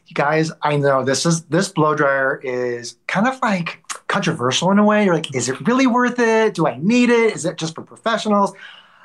You 0.07 0.15
guys, 0.15 0.51
I 0.63 0.77
know 0.77 1.05
this 1.05 1.25
is 1.25 1.43
this 1.45 1.69
blow 1.69 1.95
dryer 1.95 2.41
is 2.43 2.97
kind 3.07 3.27
of 3.27 3.41
like 3.43 3.83
controversial 4.09 4.71
in 4.71 4.79
a 4.79 4.85
way. 4.85 5.05
You're 5.05 5.15
like, 5.15 5.35
is 5.35 5.49
it 5.49 5.61
really 5.67 5.87
worth 5.87 6.19
it? 6.19 6.55
Do 6.55 6.67
I 6.67 6.79
need 6.79 7.11
it? 7.11 7.35
Is 7.35 7.45
it 7.45 7.57
just 7.57 7.75
for 7.75 7.83
professionals? 7.83 8.53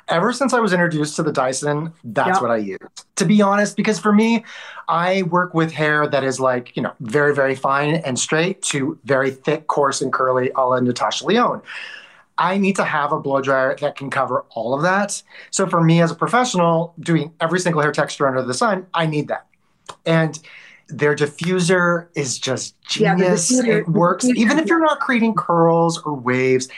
Ever 0.08 0.32
since 0.32 0.52
I 0.52 0.60
was 0.60 0.72
introduced 0.72 1.16
to 1.16 1.22
the 1.22 1.32
Dyson, 1.32 1.92
that's 2.04 2.34
Yep. 2.36 2.42
what 2.42 2.50
I 2.50 2.56
use. 2.56 2.78
To 3.16 3.24
be 3.24 3.40
honest, 3.40 3.76
because 3.76 3.98
for 3.98 4.12
me, 4.12 4.44
I 4.88 5.22
work 5.22 5.54
with 5.54 5.72
hair 5.72 6.06
that 6.08 6.22
is 6.24 6.38
like, 6.40 6.76
you 6.76 6.82
know, 6.82 6.92
very, 7.00 7.34
very 7.34 7.54
fine 7.54 7.94
and 7.96 8.18
straight 8.18 8.60
to 8.64 8.98
very 9.04 9.30
thick, 9.30 9.66
coarse, 9.66 10.02
and 10.02 10.12
curly, 10.12 10.50
a 10.56 10.60
la 10.60 10.78
Natasha 10.80 11.24
Lyonne. 11.26 11.62
I 12.36 12.58
need 12.58 12.76
to 12.76 12.84
have 12.84 13.12
a 13.12 13.20
blow 13.20 13.40
dryer 13.40 13.76
that 13.80 13.96
can 13.96 14.10
cover 14.10 14.44
all 14.50 14.74
of 14.74 14.82
that. 14.82 15.22
So 15.50 15.66
for 15.66 15.82
me 15.82 16.02
as 16.02 16.10
a 16.10 16.14
professional, 16.16 16.92
doing 17.00 17.32
every 17.40 17.60
single 17.60 17.80
hair 17.80 17.92
texture 17.92 18.26
under 18.26 18.42
the 18.42 18.54
sun, 18.54 18.86
I 18.92 19.06
need 19.06 19.28
that. 19.28 19.46
And 20.04 20.38
their 20.88 21.14
diffuser 21.14 22.08
is 22.14 22.36
just 22.38 22.74
Yeah, 22.98 23.14
genius. 23.14 23.50
diffuser- 23.50 23.68
it 23.68 23.88
works 23.88 24.24
even 24.26 24.58
if 24.58 24.66
you're 24.66 24.80
not 24.80 25.00
creating 25.00 25.34
curls 25.34 25.98
or 26.02 26.12
waves. 26.12 26.68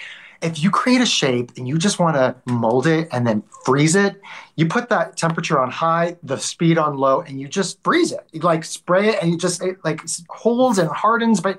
If 0.43 0.63
you 0.63 0.71
create 0.71 1.01
a 1.01 1.07
shape 1.07 1.53
and 1.57 1.67
you 1.67 1.79
just 1.79 1.99
want 1.99 2.17
to 2.17 2.37
mold 2.47 2.87
it 2.87 3.09
and 3.13 3.27
then 3.27 3.43
freeze 3.65 3.97
it, 3.97 4.21
you 4.57 4.67
put 4.67 4.89
that 4.91 5.17
temperature 5.17 5.59
on 5.59 5.71
high, 5.71 6.17
the 6.23 6.37
speed 6.37 6.79
on 6.79 6.97
low, 6.97 7.21
and 7.23 7.41
you 7.41 7.49
just 7.49 7.83
freeze 7.83 8.13
it. 8.13 8.27
You 8.33 8.41
like 8.41 8.65
spray 8.65 9.09
it 9.09 9.23
and 9.23 9.31
you 9.31 9.39
just 9.39 9.63
it 9.63 9.79
like 9.85 10.03
holds 10.29 10.79
and 10.79 10.89
hardens, 10.89 11.41
but 11.41 11.59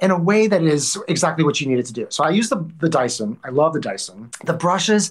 in 0.00 0.10
a 0.10 0.18
way 0.18 0.46
that 0.46 0.62
is 0.62 0.98
exactly 1.08 1.44
what 1.44 1.60
you 1.60 1.68
need 1.68 1.78
it 1.78 1.86
to 1.86 1.92
do. 1.92 2.06
So 2.10 2.24
I 2.24 2.30
use 2.30 2.48
the, 2.48 2.68
the 2.80 2.88
Dyson. 2.88 3.38
I 3.44 3.50
love 3.50 3.72
the 3.72 3.80
Dyson. 3.80 4.30
The 4.44 4.52
brushes, 4.52 5.10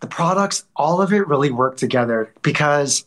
the 0.00 0.06
products, 0.06 0.64
all 0.76 1.00
of 1.00 1.12
it 1.12 1.26
really 1.26 1.50
work 1.50 1.76
together 1.76 2.32
because, 2.42 3.04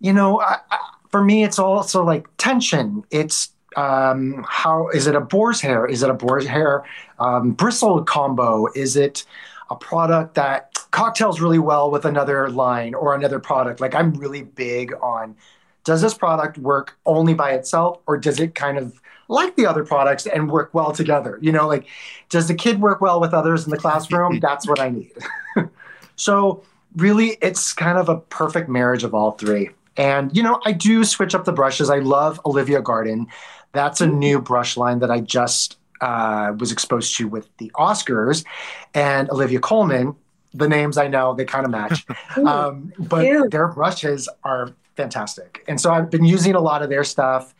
you 0.00 0.12
know, 0.12 0.40
I, 0.40 0.56
I, 0.70 0.78
for 1.10 1.22
me, 1.22 1.44
it's 1.44 1.58
also 1.58 2.04
like 2.04 2.26
tension. 2.38 3.04
It's 3.10 3.51
um, 3.76 4.44
how 4.48 4.88
is 4.88 5.06
it 5.06 5.14
a 5.14 5.20
boar's 5.20 5.60
hair? 5.60 5.86
Is 5.86 6.02
it 6.02 6.10
a 6.10 6.14
boar's 6.14 6.46
hair 6.46 6.84
um, 7.18 7.52
bristle 7.52 8.02
combo? 8.04 8.66
Is 8.74 8.96
it 8.96 9.24
a 9.70 9.76
product 9.76 10.34
that 10.34 10.74
cocktails 10.90 11.40
really 11.40 11.58
well 11.58 11.90
with 11.90 12.04
another 12.04 12.50
line 12.50 12.94
or 12.94 13.14
another 13.14 13.40
product? 13.40 13.80
Like 13.80 13.94
I'm 13.94 14.12
really 14.14 14.42
big 14.42 14.92
on 15.02 15.36
does 15.84 16.00
this 16.00 16.14
product 16.14 16.58
work 16.58 16.96
only 17.06 17.34
by 17.34 17.52
itself 17.52 17.98
or 18.06 18.16
does 18.16 18.38
it 18.38 18.54
kind 18.54 18.78
of 18.78 19.00
like 19.28 19.56
the 19.56 19.66
other 19.66 19.84
products 19.84 20.26
and 20.26 20.50
work 20.50 20.70
well 20.72 20.92
together? 20.92 21.38
You 21.40 21.52
know, 21.52 21.66
like 21.66 21.86
does 22.28 22.48
the 22.48 22.54
kid 22.54 22.80
work 22.80 23.00
well 23.00 23.20
with 23.20 23.34
others 23.34 23.64
in 23.64 23.70
the 23.70 23.76
classroom? 23.76 24.40
That's 24.42 24.68
what 24.68 24.78
I 24.78 24.90
need. 24.90 25.12
so 26.16 26.62
really 26.96 27.38
it's 27.40 27.72
kind 27.72 27.98
of 27.98 28.08
a 28.08 28.18
perfect 28.18 28.68
marriage 28.68 29.04
of 29.04 29.14
all 29.14 29.32
three. 29.32 29.70
And 29.96 30.34
you 30.36 30.42
know, 30.42 30.60
I 30.64 30.72
do 30.72 31.04
switch 31.04 31.34
up 31.34 31.44
the 31.44 31.52
brushes. 31.52 31.90
I 31.90 31.98
love 31.98 32.40
Olivia 32.46 32.80
Garden. 32.80 33.26
That's 33.72 34.00
a 34.00 34.06
new 34.06 34.40
brush 34.40 34.76
line 34.76 34.98
that 35.00 35.10
I 35.10 35.20
just 35.20 35.78
uh, 36.00 36.52
was 36.58 36.72
exposed 36.72 37.16
to 37.16 37.28
with 37.28 37.48
the 37.58 37.70
Oscars, 37.74 38.44
and 38.94 39.30
Olivia 39.30 39.60
Colman. 39.60 40.14
The 40.54 40.68
names 40.68 40.98
I 40.98 41.08
know 41.08 41.32
they 41.34 41.46
kind 41.46 41.64
of 41.64 41.70
match, 41.70 42.04
um, 42.44 42.92
but 42.98 43.22
Cute. 43.24 43.50
their 43.50 43.68
brushes 43.68 44.28
are 44.44 44.72
fantastic. 44.96 45.64
And 45.66 45.80
so 45.80 45.90
I've 45.92 46.10
been 46.10 46.26
using 46.26 46.54
a 46.54 46.60
lot 46.60 46.82
of 46.82 46.90
their 46.90 47.04
stuff. 47.04 47.54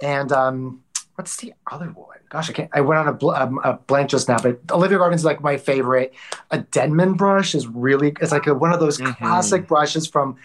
And 0.00 0.32
um, 0.32 0.82
what's 1.16 1.36
the 1.36 1.52
other 1.70 1.88
one? 1.88 2.16
Gosh, 2.30 2.48
I 2.48 2.52
can't. 2.54 2.70
I 2.72 2.80
went 2.80 2.98
on 3.00 3.08
a, 3.08 3.12
bl- 3.12 3.32
um, 3.32 3.60
a 3.62 3.74
blank 3.74 4.08
just 4.08 4.26
now, 4.28 4.38
but 4.38 4.58
Olivia 4.70 4.96
Garden's 4.96 5.24
like 5.24 5.42
my 5.42 5.58
favorite. 5.58 6.14
A 6.50 6.58
Denman 6.60 7.14
brush 7.14 7.54
is 7.54 7.66
really 7.66 8.14
it's 8.22 8.32
like 8.32 8.46
a, 8.46 8.54
one 8.54 8.72
of 8.72 8.80
those 8.80 8.98
Mhm. 8.98 9.16
classic 9.18 9.66
brushes 9.66 10.06
from, 10.06 10.36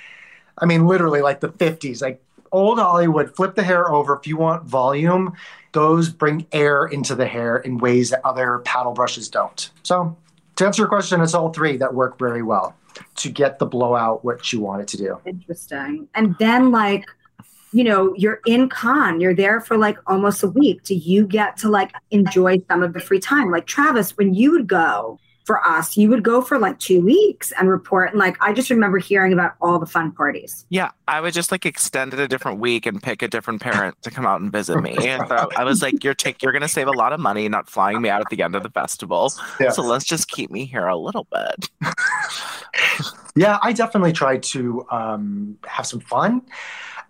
I 0.58 0.66
mean, 0.66 0.88
literally 0.88 1.22
like 1.22 1.40
the 1.40 1.50
'50s, 1.50 2.02
like 2.02 2.22
old 2.52 2.80
Hollywood. 2.80 3.36
Flip 3.36 3.56
the 3.56 3.64
hair 3.64 3.92
over 3.92 4.16
if 4.16 4.28
you 4.28 4.38
want 4.38 4.64
volume. 4.64 5.34
Those 5.72 6.10
bring 6.10 6.48
air 6.52 6.86
into 6.86 7.16
the 7.16 7.28
hair 7.28 7.58
in 7.58 7.78
ways 7.78 8.10
that 8.12 8.22
other 8.26 8.60
paddle 8.60 8.94
brushes 8.94 9.30
don't. 9.30 9.70
So, 9.84 10.16
to 10.56 10.66
answer 10.66 10.84
your 10.84 10.90
question, 10.90 11.22
it's 11.22 11.34
all 11.34 11.52
three 11.52 11.78
that 11.78 11.94
work 11.94 12.18
very 12.18 12.42
well 12.42 12.76
to 13.16 13.30
get 13.30 13.60
the 13.60 13.66
blowout 13.66 14.24
what 14.24 14.54
you 14.54 14.62
want 14.62 14.82
it 14.82 14.88
to 14.90 14.98
do. 14.98 15.20
Interesting. 15.26 16.08
And 16.16 16.36
then 16.40 16.72
like, 16.72 17.06
you 17.74 17.84
know, 17.84 18.14
you're 18.16 18.40
in 18.46 18.70
Cannes, 18.70 19.20
you're 19.20 19.36
there 19.36 19.60
for 19.60 19.78
like 19.78 19.98
almost 20.08 20.44
a 20.44 20.48
week. 20.48 20.84
Do 20.84 20.96
you 20.96 21.28
get 21.28 21.58
to 21.58 21.70
like 21.70 21.92
enjoy 22.12 22.62
some 22.70 22.84
of 22.84 22.94
the 22.94 23.02
free 23.02 23.20
time? 23.20 23.52
Like 23.52 23.66
Travis, 23.66 24.16
when 24.16 24.34
you 24.34 24.52
would 24.52 24.68
go 24.68 25.20
for 25.46 25.66
us, 25.66 25.96
you 25.96 26.10
would 26.10 26.24
go 26.24 26.42
for 26.42 26.58
like 26.58 26.80
two 26.80 27.02
weeks 27.02 27.54
and 27.54 27.70
report. 27.70 28.10
And 28.10 28.20
like 28.20 28.36
I 28.42 28.52
just 28.52 28.70
remember 28.70 28.98
hearing 28.98 29.32
about 29.32 29.54
all 29.62 29.80
the 29.80 29.86
fun 29.86 30.12
parties. 30.12 30.66
Yeah, 30.70 30.92
I 31.08 31.22
would 31.22 31.34
just 31.34 31.52
like 31.52 31.66
extend 31.66 32.14
it 32.14 32.20
a 32.20 32.28
different 32.28 32.60
week 32.60 32.86
and 32.86 33.02
pick 33.02 33.22
a 33.22 33.28
different 33.28 33.62
parent 33.62 34.02
to 34.02 34.12
come 34.12 34.26
out 34.26 34.42
and 34.42 34.52
visit 34.52 34.82
me. 34.82 34.96
And 34.98 35.28
so 35.28 35.50
I 35.56 35.64
was 35.64 35.82
like, 35.82 36.04
"You're 36.04 36.16
take, 36.16 36.42
you're 36.42 36.52
gonna 36.52 36.68
save 36.68 36.88
a 36.88 36.92
lot 36.92 37.14
of 37.14 37.20
money 37.20 37.48
not 37.48 37.70
flying 37.70 38.02
me 38.02 38.10
out 38.10 38.22
at 38.22 38.30
the 38.30 38.42
end 38.42 38.56
of 38.56 38.64
the 38.64 38.70
festival. 38.72 39.32
Yeah. 39.60 39.70
So 39.70 39.84
let's 39.84 40.06
just 40.06 40.30
keep 40.30 40.50
me 40.50 40.66
here 40.66 40.88
a 40.88 40.98
little 40.98 41.28
bit." 41.32 41.70
Yeah, 43.36 43.58
I 43.62 43.74
definitely 43.74 44.14
try 44.14 44.38
to 44.38 44.86
um, 44.90 45.58
have 45.68 45.86
some 45.86 46.00
fun. 46.00 46.42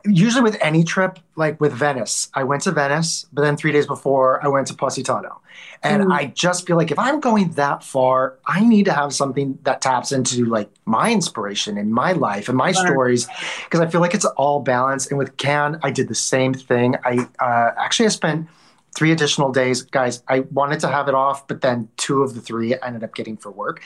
Usually 0.06 0.44
with 0.44 0.58
any 0.62 0.84
trip, 0.84 1.18
like 1.36 1.60
with 1.60 1.74
Venice, 1.74 2.30
I 2.34 2.44
went 2.44 2.64
to 2.64 2.72
Venice, 2.72 3.26
but 3.34 3.42
then 3.42 3.58
three 3.58 3.72
days 3.72 3.88
before 3.88 4.44
I 4.44 4.48
went 4.48 4.68
to 4.68 4.74
Positano. 4.76 5.42
And 5.82 6.04
Mm. 6.04 6.14
I 6.14 6.26
just 6.28 6.68
feel 6.68 6.78
like 6.78 6.92
if 6.92 7.00
I'm 7.00 7.20
going 7.20 7.52
that 7.52 7.84
far, 7.84 8.36
I 8.46 8.64
need 8.64 8.86
to 8.86 8.94
have 8.94 9.14
something 9.14 9.58
that 9.64 9.82
taps 9.82 10.12
into 10.12 10.46
like 10.46 10.70
my 10.86 11.12
inspiration 11.12 11.78
and 11.78 11.92
my 11.92 12.12
life 12.12 12.50
and 12.50 12.58
my 12.58 12.72
stories, 12.72 13.28
because 13.64 13.80
I 13.80 13.88
feel 13.88 14.02
like 14.02 14.14
it's 14.14 14.26
all 14.26 14.60
balanced. 14.62 15.10
And 15.10 15.18
with 15.18 15.38
Cannes, 15.38 15.80
I 15.82 15.90
did 15.92 16.08
the 16.08 16.16
same 16.16 16.54
thing. 16.54 16.96
I 17.04 17.28
uh, 17.40 17.72
actually 17.78 18.08
I 18.08 18.10
spent 18.10 18.48
three 18.96 19.12
additional 19.12 19.52
days, 19.52 19.82
guys. 19.82 20.24
I 20.28 20.40
wanted 20.52 20.80
to 20.80 20.88
have 20.88 21.08
it 21.08 21.14
off, 21.14 21.48
but 21.48 21.62
then 21.62 21.90
two 21.98 22.24
of 22.24 22.34
the 22.34 22.42
three 22.42 22.76
I 22.76 22.88
ended 22.88 23.04
up 23.04 23.14
getting 23.14 23.38
for 23.38 23.52
work. 23.52 23.82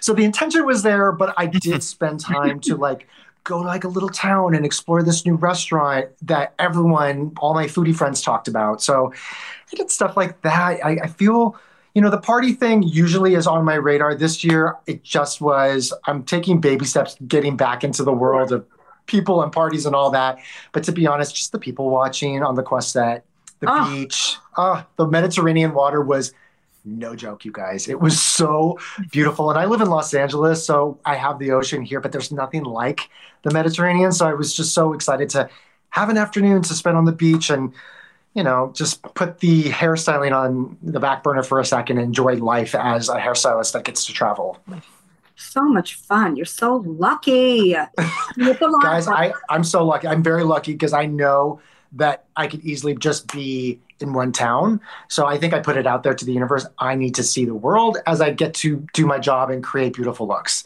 So 0.00 0.14
the 0.14 0.24
intention 0.24 0.64
was 0.66 0.82
there, 0.82 1.12
but 1.12 1.34
I 1.36 1.46
did 1.68 1.82
spend 1.82 2.20
time 2.20 2.60
to 2.60 2.76
like 2.76 3.06
go 3.44 3.60
to 3.60 3.68
like 3.68 3.84
a 3.84 3.88
little 3.88 4.08
town 4.08 4.54
and 4.54 4.64
explore 4.64 5.02
this 5.02 5.26
new 5.26 5.34
restaurant 5.34 6.06
that 6.22 6.54
everyone, 6.58 7.32
all 7.38 7.52
my 7.52 7.66
foodie 7.66 7.94
friends 7.94 8.22
talked 8.22 8.48
about. 8.48 8.80
So 8.82 9.12
I 9.72 9.76
did 9.76 9.90
stuff 9.90 10.16
like 10.16 10.40
that. 10.42 10.82
I, 10.82 10.98
I 11.02 11.06
feel, 11.08 11.54
you 11.94 12.00
know, 12.00 12.08
the 12.08 12.16
party 12.18 12.52
thing 12.54 12.82
usually 12.82 13.34
is 13.34 13.46
on 13.46 13.62
my 13.66 13.74
radar. 13.74 14.14
This 14.14 14.42
year, 14.44 14.76
it 14.86 15.02
just 15.04 15.42
was, 15.42 15.92
I'm 16.06 16.24
taking 16.24 16.58
baby 16.58 16.86
steps 16.86 17.18
getting 17.28 17.54
back 17.58 17.84
into 17.84 18.02
the 18.02 18.14
world 18.14 18.50
of 18.50 18.64
people 19.04 19.42
and 19.42 19.52
parties 19.52 19.84
and 19.84 19.94
all 19.94 20.10
that. 20.12 20.38
But 20.72 20.84
to 20.84 20.92
be 20.92 21.06
honest, 21.06 21.34
just 21.36 21.52
the 21.52 21.58
people 21.58 21.90
watching 21.90 22.42
on 22.42 22.54
the 22.54 22.62
Croisette, 22.62 23.24
the 23.60 23.66
Oh. 23.70 23.90
beach, 23.94 24.36
ah, 24.56 24.86
the 24.96 25.06
Mediterranean 25.06 25.74
water 25.74 26.00
was 26.00 26.32
no 26.84 27.16
joke, 27.16 27.44
you 27.44 27.52
guys. 27.52 27.88
It 27.88 28.00
was 28.00 28.20
so 28.20 28.78
beautiful. 29.10 29.50
And 29.50 29.58
I 29.58 29.64
live 29.64 29.80
in 29.80 29.88
Los 29.88 30.12
Angeles, 30.12 30.64
so 30.64 30.98
I 31.04 31.16
have 31.16 31.38
the 31.38 31.52
ocean 31.52 31.82
here, 31.82 32.00
but 32.00 32.12
there's 32.12 32.30
nothing 32.30 32.64
like 32.64 33.08
the 33.42 33.50
Mediterranean. 33.50 34.12
So 34.12 34.26
I 34.26 34.34
was 34.34 34.54
just 34.54 34.74
so 34.74 34.92
excited 34.92 35.30
to 35.30 35.48
have 35.90 36.08
an 36.10 36.18
afternoon 36.18 36.62
to 36.62 36.74
spend 36.74 36.96
on 36.96 37.04
the 37.04 37.12
beach 37.12 37.50
and, 37.50 37.72
you 38.34 38.42
know, 38.42 38.72
just 38.74 39.02
put 39.14 39.38
the 39.38 39.64
hairstyling 39.64 40.36
on 40.36 40.76
the 40.82 41.00
back 41.00 41.22
burner 41.22 41.42
for 41.42 41.60
a 41.60 41.64
second 41.64 41.98
and 41.98 42.06
enjoy 42.06 42.34
life 42.34 42.74
as 42.74 43.08
a 43.08 43.16
hairstylist 43.16 43.72
that 43.72 43.84
gets 43.84 44.04
to 44.06 44.12
travel. 44.12 44.58
So 45.36 45.62
much 45.62 45.94
fun. 45.94 46.36
You're 46.36 46.44
so 46.44 46.76
lucky. 46.86 47.72
Guys, 48.82 49.08
I, 49.08 49.32
I'm 49.48 49.64
so 49.64 49.84
lucky. 49.84 50.06
I'm 50.06 50.22
very 50.22 50.44
lucky 50.44 50.72
because 50.72 50.92
I 50.92 51.06
know 51.06 51.60
that 51.92 52.24
I 52.36 52.46
could 52.46 52.64
easily 52.64 52.94
just 52.94 53.32
be 53.32 53.80
in 54.04 54.12
one 54.12 54.30
town. 54.30 54.80
So 55.08 55.26
I 55.26 55.36
think 55.38 55.52
I 55.52 55.58
put 55.60 55.76
it 55.76 55.86
out 55.86 56.02
there 56.04 56.14
to 56.14 56.24
the 56.24 56.32
universe. 56.32 56.64
I 56.78 56.94
need 56.94 57.14
to 57.16 57.22
see 57.24 57.44
the 57.44 57.54
world 57.54 57.98
as 58.06 58.20
I 58.20 58.30
get 58.30 58.54
to 58.54 58.86
do 58.92 59.06
my 59.06 59.18
job 59.18 59.50
and 59.50 59.64
create 59.64 59.94
beautiful 59.94 60.28
looks. 60.28 60.62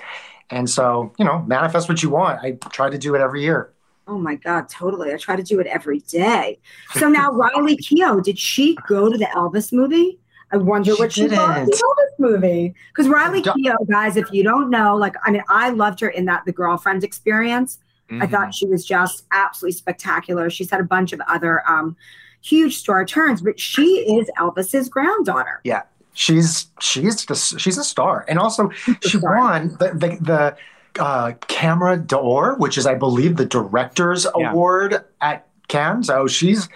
And 0.50 0.68
so, 0.68 1.12
you 1.18 1.24
know, 1.24 1.42
manifest 1.46 1.88
what 1.88 2.02
you 2.02 2.10
want. 2.10 2.40
I 2.42 2.52
try 2.70 2.90
to 2.90 2.98
do 2.98 3.14
it 3.14 3.20
every 3.20 3.42
year. 3.42 3.70
Oh 4.06 4.18
my 4.18 4.34
God, 4.36 4.68
totally. 4.68 5.12
I 5.12 5.16
try 5.18 5.36
to 5.36 5.42
do 5.42 5.60
it 5.60 5.66
every 5.66 5.98
day. 6.00 6.58
So 6.94 7.08
now 7.08 7.30
Riley 7.30 7.76
Keough, 7.76 8.22
did 8.22 8.38
she 8.38 8.76
go 8.88 9.10
to 9.10 9.18
the 9.18 9.26
Elvis 9.26 9.72
movie? 9.72 10.18
I 10.50 10.56
wonder 10.56 10.94
She 10.94 11.02
what 11.02 11.12
she 11.12 11.28
thought 11.28 11.50
of 11.58 11.66
didn't. 11.66 11.70
the 11.72 11.76
Elvis 11.76 12.18
movie. 12.30 12.74
Because 12.90 13.06
Riley 13.08 13.42
Do- 13.42 13.52
Keough, 13.52 13.86
guys, 13.90 14.16
if 14.16 14.32
you 14.32 14.42
don't 14.42 14.70
know, 14.70 14.96
like, 14.96 15.14
I 15.24 15.30
mean, 15.30 15.42
I 15.50 15.68
loved 15.68 16.00
her 16.00 16.08
in 16.08 16.24
that 16.24 16.46
The 16.46 16.52
Girlfriend 16.52 17.04
experience. 17.04 17.78
I 18.10 18.14
Mhm. 18.14 18.30
thought 18.30 18.54
she 18.54 18.66
was 18.66 18.86
just 18.86 19.26
absolutely 19.32 19.76
spectacular. 19.76 20.48
She's 20.48 20.70
had 20.70 20.80
a 20.80 20.84
bunch 20.84 21.12
of 21.12 21.20
other 21.28 21.62
um, 21.68 21.94
huge 22.42 22.76
star 22.76 23.04
turns, 23.04 23.40
but 23.42 23.58
she 23.60 23.84
is 24.16 24.30
Elvis's 24.38 24.88
granddaughter. 24.88 25.60
Yeah. 25.64 25.82
She's 26.14 26.66
she's 26.80 27.24
just, 27.24 27.60
she's 27.60 27.78
a 27.78 27.84
star, 27.84 28.24
and 28.28 28.38
also 28.40 28.70
she 29.02 29.18
star. 29.18 29.36
won 29.36 29.68
the 29.78 29.90
the, 29.94 30.18
the 30.20 31.02
uh, 31.02 31.32
Camera 31.46 31.96
d'Or, 31.96 32.56
which 32.56 32.76
is 32.76 32.86
I 32.86 32.94
believe 32.94 33.36
the 33.36 33.44
director's 33.46 34.26
Yeah. 34.36 34.50
award 34.50 35.04
at 35.20 35.46
Cannes. 35.68 36.04
So 36.04 36.26
she's 36.26 36.68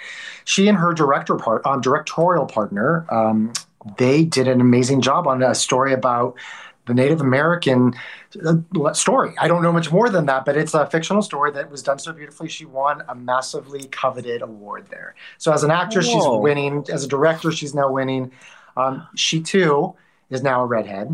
she 0.45 0.69
and 0.69 0.79
her 0.79 0.93
director 0.93 1.35
part 1.37 1.65
um, 1.67 1.81
directorial 1.81 2.47
partner 2.47 3.05
um, 3.13 3.53
they 3.99 4.25
did 4.25 4.47
an 4.47 4.61
amazing 4.61 5.01
job 5.01 5.27
on 5.27 5.43
a 5.43 5.55
story 5.57 5.93
about 5.93 6.37
the 6.87 6.95
Native 6.95 7.21
American 7.21 7.95
story. 8.93 9.35
I 9.39 9.49
don't 9.49 9.63
know 9.63 9.73
much 9.73 9.91
more 9.91 10.09
than 10.09 10.27
that, 10.27 10.45
but 10.45 10.57
it's 10.57 10.75
a 10.75 10.87
fictional 10.87 11.23
story 11.23 11.51
that 11.53 11.71
was 11.71 11.83
done 11.83 11.99
so 11.99 12.13
beautifully. 12.13 12.49
She 12.49 12.65
won 12.65 13.03
a 13.09 13.15
massively 13.15 13.85
coveted 13.89 14.43
award 14.43 14.87
there. 14.91 15.15
So 15.39 15.53
as 15.53 15.65
an 15.65 15.71
actor, 15.71 16.03
she's 16.03 16.25
winning. 16.27 16.85
As 16.91 17.05
a 17.05 17.09
director, 17.09 17.53
she's 17.53 17.75
now 17.75 17.91
winning. 17.91 18.33
Um, 18.77 19.07
she 19.15 19.41
too 19.41 19.95
is 20.31 20.43
now 20.43 20.63
a 20.63 20.67
redhead, 20.67 21.09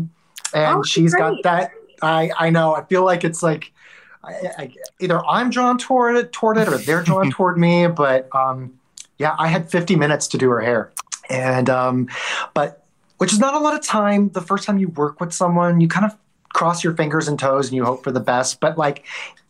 and 0.53 0.77
Oh, 0.77 0.83
she's 0.83 1.13
got 1.13 1.43
that. 1.43 1.71
I 2.01 2.31
I 2.37 2.49
know. 2.49 2.75
I 2.75 2.83
feel 2.85 3.03
like 3.03 3.23
it's 3.23 3.43
like. 3.43 3.71
I, 4.21 4.33
I, 4.57 4.73
either 4.99 5.25
I'm 5.25 5.49
drawn 5.49 5.77
toward 5.77 6.17
it, 6.17 6.33
toward 6.33 6.57
it, 6.57 6.67
or 6.67 6.77
they're 6.77 7.01
drawn 7.01 7.31
toward 7.35 7.57
me. 7.57 7.87
But 7.87 8.27
um, 8.35 8.77
yeah, 9.17 9.33
I 9.39 9.47
had 9.47 9.71
50 9.71 9.95
minutes 9.95 10.27
to 10.27 10.37
do 10.37 10.49
her 10.49 10.59
hair, 10.59 10.91
and 11.29 11.69
um, 11.69 12.09
but 12.53 12.83
which 13.17 13.31
is 13.31 13.39
not 13.39 13.53
a 13.53 13.59
lot 13.59 13.75
of 13.75 13.81
time. 13.81 14.29
The 14.29 14.41
first 14.41 14.65
time 14.65 14.77
you 14.77 14.89
work 14.89 15.21
with 15.21 15.31
someone, 15.31 15.79
you 15.79 15.87
kind 15.87 16.05
of 16.05 16.17
cross 16.53 16.83
your 16.83 16.95
fingers 16.95 17.27
and 17.27 17.39
toes 17.39 17.67
and 17.67 17.75
you 17.75 17.85
hope 17.85 18.03
for 18.03 18.11
the 18.11 18.19
best. 18.19 18.59
But 18.59 18.77
like, 18.77 19.05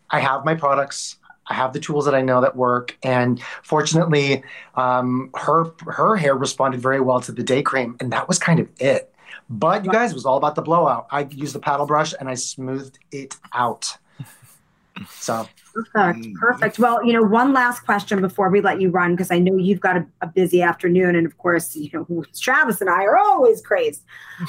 I 0.09 0.19
have 0.19 0.45
my 0.45 0.55
products. 0.55 1.17
I 1.47 1.55
have 1.55 1.73
the 1.73 1.79
tools 1.79 2.05
that 2.05 2.13
I 2.13 2.21
know 2.21 2.41
that 2.41 2.55
work, 2.55 2.95
and 3.01 3.41
fortunately, 3.63 4.43
um, 4.75 5.31
her 5.33 5.71
her 5.87 6.15
hair 6.15 6.35
responded 6.35 6.79
very 6.79 7.01
well 7.01 7.21
to 7.21 7.31
the 7.31 7.41
day 7.41 7.63
cream, 7.63 7.97
and 7.99 8.11
that 8.11 8.27
was 8.27 8.37
kind 8.37 8.59
of 8.59 8.69
it. 8.79 9.11
But 9.49 9.83
you 9.83 9.91
guys, 9.91 10.11
it 10.11 10.15
was 10.15 10.25
all 10.25 10.37
about 10.37 10.53
the 10.53 10.61
blowout. 10.61 11.07
I 11.09 11.21
used 11.21 11.55
the 11.55 11.59
paddle 11.59 11.87
brush 11.87 12.13
and 12.19 12.29
I 12.29 12.35
smoothed 12.35 12.99
it 13.11 13.35
out. 13.53 13.97
So 15.09 15.47
Perfect. 15.73 16.25
Mm. 16.25 16.33
Perfect. 16.35 16.79
Well, 16.79 17.03
you 17.05 17.13
know, 17.13 17.21
one 17.21 17.53
last 17.53 17.81
question 17.81 18.21
before 18.21 18.49
we 18.49 18.61
let 18.61 18.81
you 18.81 18.89
run, 18.89 19.15
because 19.15 19.31
I 19.31 19.39
know 19.39 19.57
you've 19.57 19.79
got 19.79 19.97
a, 19.97 20.05
a 20.21 20.27
busy 20.27 20.61
afternoon. 20.61 21.15
And 21.15 21.25
of 21.25 21.37
course, 21.37 21.75
you 21.75 21.89
know, 21.93 22.23
Travis 22.37 22.81
and 22.81 22.89
I 22.89 23.03
are 23.03 23.17
always 23.17 23.61
crazed. 23.61 24.03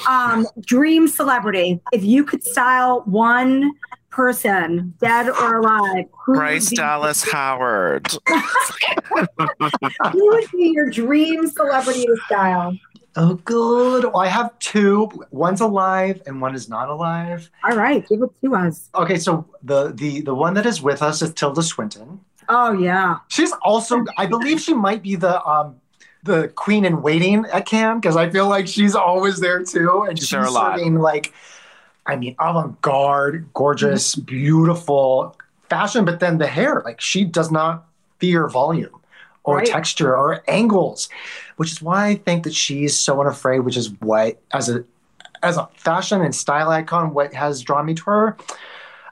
Um, 0.07 0.47
dream 0.61 1.07
celebrity. 1.07 1.79
If 1.91 2.03
you 2.03 2.23
could 2.23 2.43
style 2.43 3.03
one 3.05 3.71
person, 4.09 4.93
dead 4.99 5.29
or 5.29 5.59
alive, 5.59 6.05
who, 6.25 6.33
Bryce 6.33 6.65
would 6.65 6.69
be, 6.71 6.75
Dallas 6.75 7.23
Howard. 7.23 8.07
who 10.11 10.27
would 10.27 10.51
be 10.51 10.71
your 10.73 10.89
dream 10.89 11.47
celebrity 11.47 12.05
to 12.05 12.17
style? 12.25 12.77
Oh, 13.17 13.35
good. 13.43 14.05
Well, 14.05 14.17
I 14.19 14.27
have 14.27 14.57
two. 14.59 15.09
One's 15.31 15.59
alive 15.59 16.21
and 16.25 16.39
one 16.41 16.55
is 16.55 16.69
not 16.69 16.89
alive. 16.89 17.49
All 17.63 17.75
right, 17.75 18.07
give 18.07 18.21
it 18.21 18.29
to 18.43 18.55
us. 18.55 18.89
Okay, 18.95 19.17
so 19.17 19.45
the 19.63 19.91
the 19.91 20.21
the 20.21 20.33
one 20.33 20.53
that 20.53 20.65
is 20.65 20.81
with 20.81 21.01
us 21.01 21.21
is 21.21 21.33
Tilda 21.33 21.61
Swinton. 21.61 22.21
Oh, 22.47 22.71
yeah. 22.71 23.17
She's 23.27 23.51
also, 23.63 24.03
I 24.17 24.25
believe, 24.25 24.59
she 24.61 24.73
might 24.73 25.03
be 25.03 25.15
the 25.15 25.43
um 25.45 25.75
the 26.23 26.49
queen 26.49 26.85
in 26.85 27.01
waiting 27.01 27.45
at 27.51 27.65
Cannes 27.65 27.99
because 27.99 28.15
I 28.15 28.29
feel 28.29 28.47
like 28.47 28.67
she's 28.67 28.95
always 28.95 29.39
there 29.39 29.63
too, 29.63 30.05
and 30.07 30.17
She's 30.17 30.27
she's 30.27 30.37
there 30.37 30.45
a 30.45 30.51
lot. 30.51 30.77
serving 30.77 30.95
like, 30.95 31.33
I 32.05 32.15
mean, 32.15 32.35
avant-garde, 32.39 33.49
gorgeous, 33.53 34.15
beautiful 34.15 35.35
fashion, 35.69 36.05
but 36.05 36.19
then 36.19 36.37
the 36.37 36.47
hair, 36.47 36.81
like 36.85 37.01
she 37.01 37.25
does 37.25 37.51
not 37.51 37.87
fear 38.19 38.47
volume 38.47 39.00
or 39.43 39.57
Right. 39.57 39.67
texture 39.67 40.15
or 40.15 40.43
angles, 40.47 41.09
which 41.57 41.71
is 41.71 41.81
why 41.81 42.07
I 42.07 42.15
think 42.15 42.43
that 42.43 42.53
she's 42.53 42.97
so 42.97 43.19
unafraid, 43.21 43.61
which 43.61 43.77
is 43.77 43.91
what 44.01 44.39
as 44.51 44.69
a 44.69 44.83
as 45.43 45.57
a 45.57 45.67
fashion 45.75 46.21
and 46.21 46.35
style 46.35 46.69
icon, 46.69 47.13
what 47.15 47.33
has 47.33 47.61
drawn 47.61 47.85
me 47.87 47.95
to 47.95 48.03
her. 48.03 48.37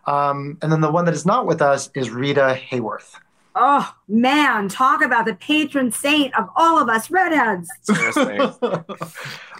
Um, 0.06 0.58
and 0.62 0.72
then 0.72 0.82
the 0.82 0.92
one 0.92 1.06
that 1.06 1.14
is 1.16 1.26
not 1.26 1.48
with 1.48 1.60
us 1.62 1.90
is 1.96 2.12
Rita 2.12 2.60
Hayworth. 2.70 3.16
Oh, 3.56 3.94
man. 4.08 4.70
Talk 4.70 5.04
about 5.04 5.26
the 5.26 5.36
patron 5.36 5.92
saint 5.92 6.38
of 6.38 6.50
all 6.56 6.80
of 6.80 6.88
us 6.88 7.10
redheads. 7.10 7.70
Seriously. 7.82 8.40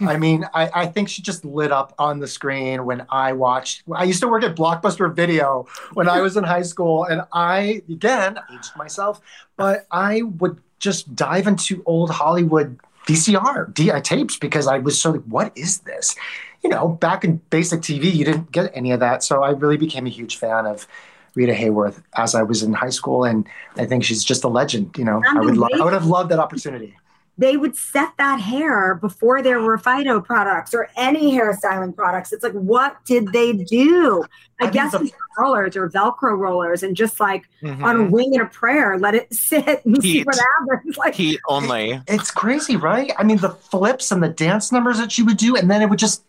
I 0.00 0.16
mean, 0.16 0.46
I, 0.54 0.70
I 0.74 0.86
think 0.86 1.08
she 1.08 1.22
just 1.22 1.44
lit 1.44 1.72
up 1.72 1.94
on 1.98 2.20
the 2.20 2.26
screen 2.28 2.84
when 2.84 3.06
I 3.10 3.32
watched. 3.32 3.82
I 3.92 4.04
used 4.04 4.20
to 4.20 4.28
work 4.28 4.42
at 4.44 4.56
Blockbuster 4.56 5.14
Video 5.14 5.66
when 5.94 6.08
I 6.08 6.20
was 6.20 6.36
in 6.36 6.44
high 6.44 6.62
school, 6.62 7.04
and 7.04 7.22
I, 7.32 7.82
again, 7.88 8.38
aged 8.52 8.76
myself, 8.76 9.20
but 9.56 9.86
I 9.90 10.22
would 10.22 10.58
just 10.78 11.14
dive 11.14 11.46
into 11.46 11.82
old 11.84 12.10
Hollywood 12.10 12.78
VCR 13.06 13.72
D- 13.74 13.90
uh, 13.90 14.00
tapes 14.00 14.36
because 14.36 14.66
I 14.66 14.78
was 14.78 15.00
so 15.00 15.12
like, 15.12 15.22
what 15.24 15.52
is 15.56 15.80
this? 15.80 16.16
You 16.62 16.70
know, 16.70 16.88
back 16.88 17.24
in 17.24 17.40
basic 17.50 17.80
TV, 17.80 18.12
you 18.12 18.24
didn't 18.24 18.52
get 18.52 18.70
any 18.74 18.92
of 18.92 19.00
that. 19.00 19.22
So 19.22 19.42
I 19.42 19.50
really 19.50 19.76
became 19.76 20.06
a 20.06 20.10
huge 20.10 20.36
fan 20.36 20.66
of 20.66 20.86
Rita 21.34 21.52
Hayworth 21.52 22.02
as 22.16 22.34
I 22.34 22.42
was 22.42 22.62
in 22.62 22.72
high 22.72 22.90
school, 22.90 23.24
and 23.24 23.46
I 23.76 23.86
think 23.86 24.04
she's 24.04 24.24
just 24.24 24.44
a 24.44 24.48
legend. 24.48 24.94
You 24.98 25.04
know, 25.04 25.22
I 25.28 25.40
would, 25.40 25.56
lo- 25.56 25.68
way- 25.72 25.80
I 25.80 25.84
would 25.84 25.92
have 25.92 26.06
loved 26.06 26.30
that 26.30 26.38
opportunity. 26.38 26.96
they 27.38 27.56
would 27.56 27.74
set 27.74 28.10
that 28.18 28.38
hair 28.38 28.96
before 28.96 29.40
there 29.40 29.60
were 29.60 29.78
Phyto 29.78 30.22
products 30.22 30.74
or 30.74 30.88
any 30.96 31.32
hairstyling 31.32 31.96
products. 31.96 32.32
It's 32.34 32.42
like, 32.44 32.52
what 32.52 33.02
did 33.06 33.32
they 33.32 33.54
do? 33.54 34.22
I, 34.60 34.66
I 34.66 34.70
guess 34.70 34.92
the- 34.92 35.10
rollers 35.38 35.74
or 35.74 35.88
Velcro 35.88 36.36
rollers 36.36 36.82
and 36.82 36.94
just 36.94 37.18
like 37.18 37.48
Mhm. 37.62 37.82
on 37.82 37.96
a 38.00 38.04
wing 38.10 38.32
and 38.34 38.42
a 38.42 38.46
prayer, 38.46 38.98
let 38.98 39.14
it 39.14 39.32
sit 39.32 39.82
and 39.86 40.02
see 40.02 40.22
what 40.22 40.36
happens. 40.68 40.98
Like, 40.98 41.14
Heat 41.14 41.40
only. 41.48 42.02
It's 42.08 42.30
crazy, 42.30 42.76
right? 42.76 43.10
I 43.18 43.22
mean, 43.22 43.38
the 43.38 43.50
flips 43.50 44.12
and 44.12 44.22
the 44.22 44.28
dance 44.28 44.70
numbers 44.70 44.98
that 44.98 45.10
she 45.10 45.22
would 45.22 45.38
do, 45.38 45.56
and 45.56 45.70
then 45.70 45.80
it 45.80 45.88
would 45.88 45.98
just 45.98 46.22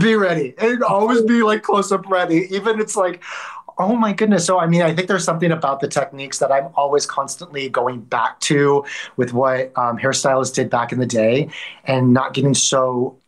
be 0.00 0.14
ready. 0.16 0.54
It'd 0.56 0.82
always 0.82 1.20
be 1.22 1.42
like 1.42 1.62
close 1.62 1.92
up 1.92 2.08
ready. 2.08 2.48
Even 2.50 2.80
it's 2.80 2.96
like, 2.96 3.22
oh 3.78 3.96
my 3.96 4.12
goodness. 4.12 4.44
So, 4.44 4.58
I 4.58 4.66
mean, 4.66 4.82
I 4.82 4.94
think 4.94 5.08
there's 5.08 5.24
something 5.24 5.52
about 5.52 5.80
the 5.80 5.88
techniques 5.88 6.38
that 6.38 6.52
I'm 6.52 6.68
always 6.74 7.06
constantly 7.06 7.68
going 7.68 8.00
back 8.00 8.40
to 8.40 8.84
with 9.16 9.32
what 9.32 9.76
um, 9.76 9.98
hairstylists 9.98 10.54
did 10.54 10.70
back 10.70 10.92
in 10.92 10.98
the 10.98 11.06
day 11.06 11.48
and 11.84 12.12
not 12.12 12.34
getting 12.34 12.54
so. 12.54 13.18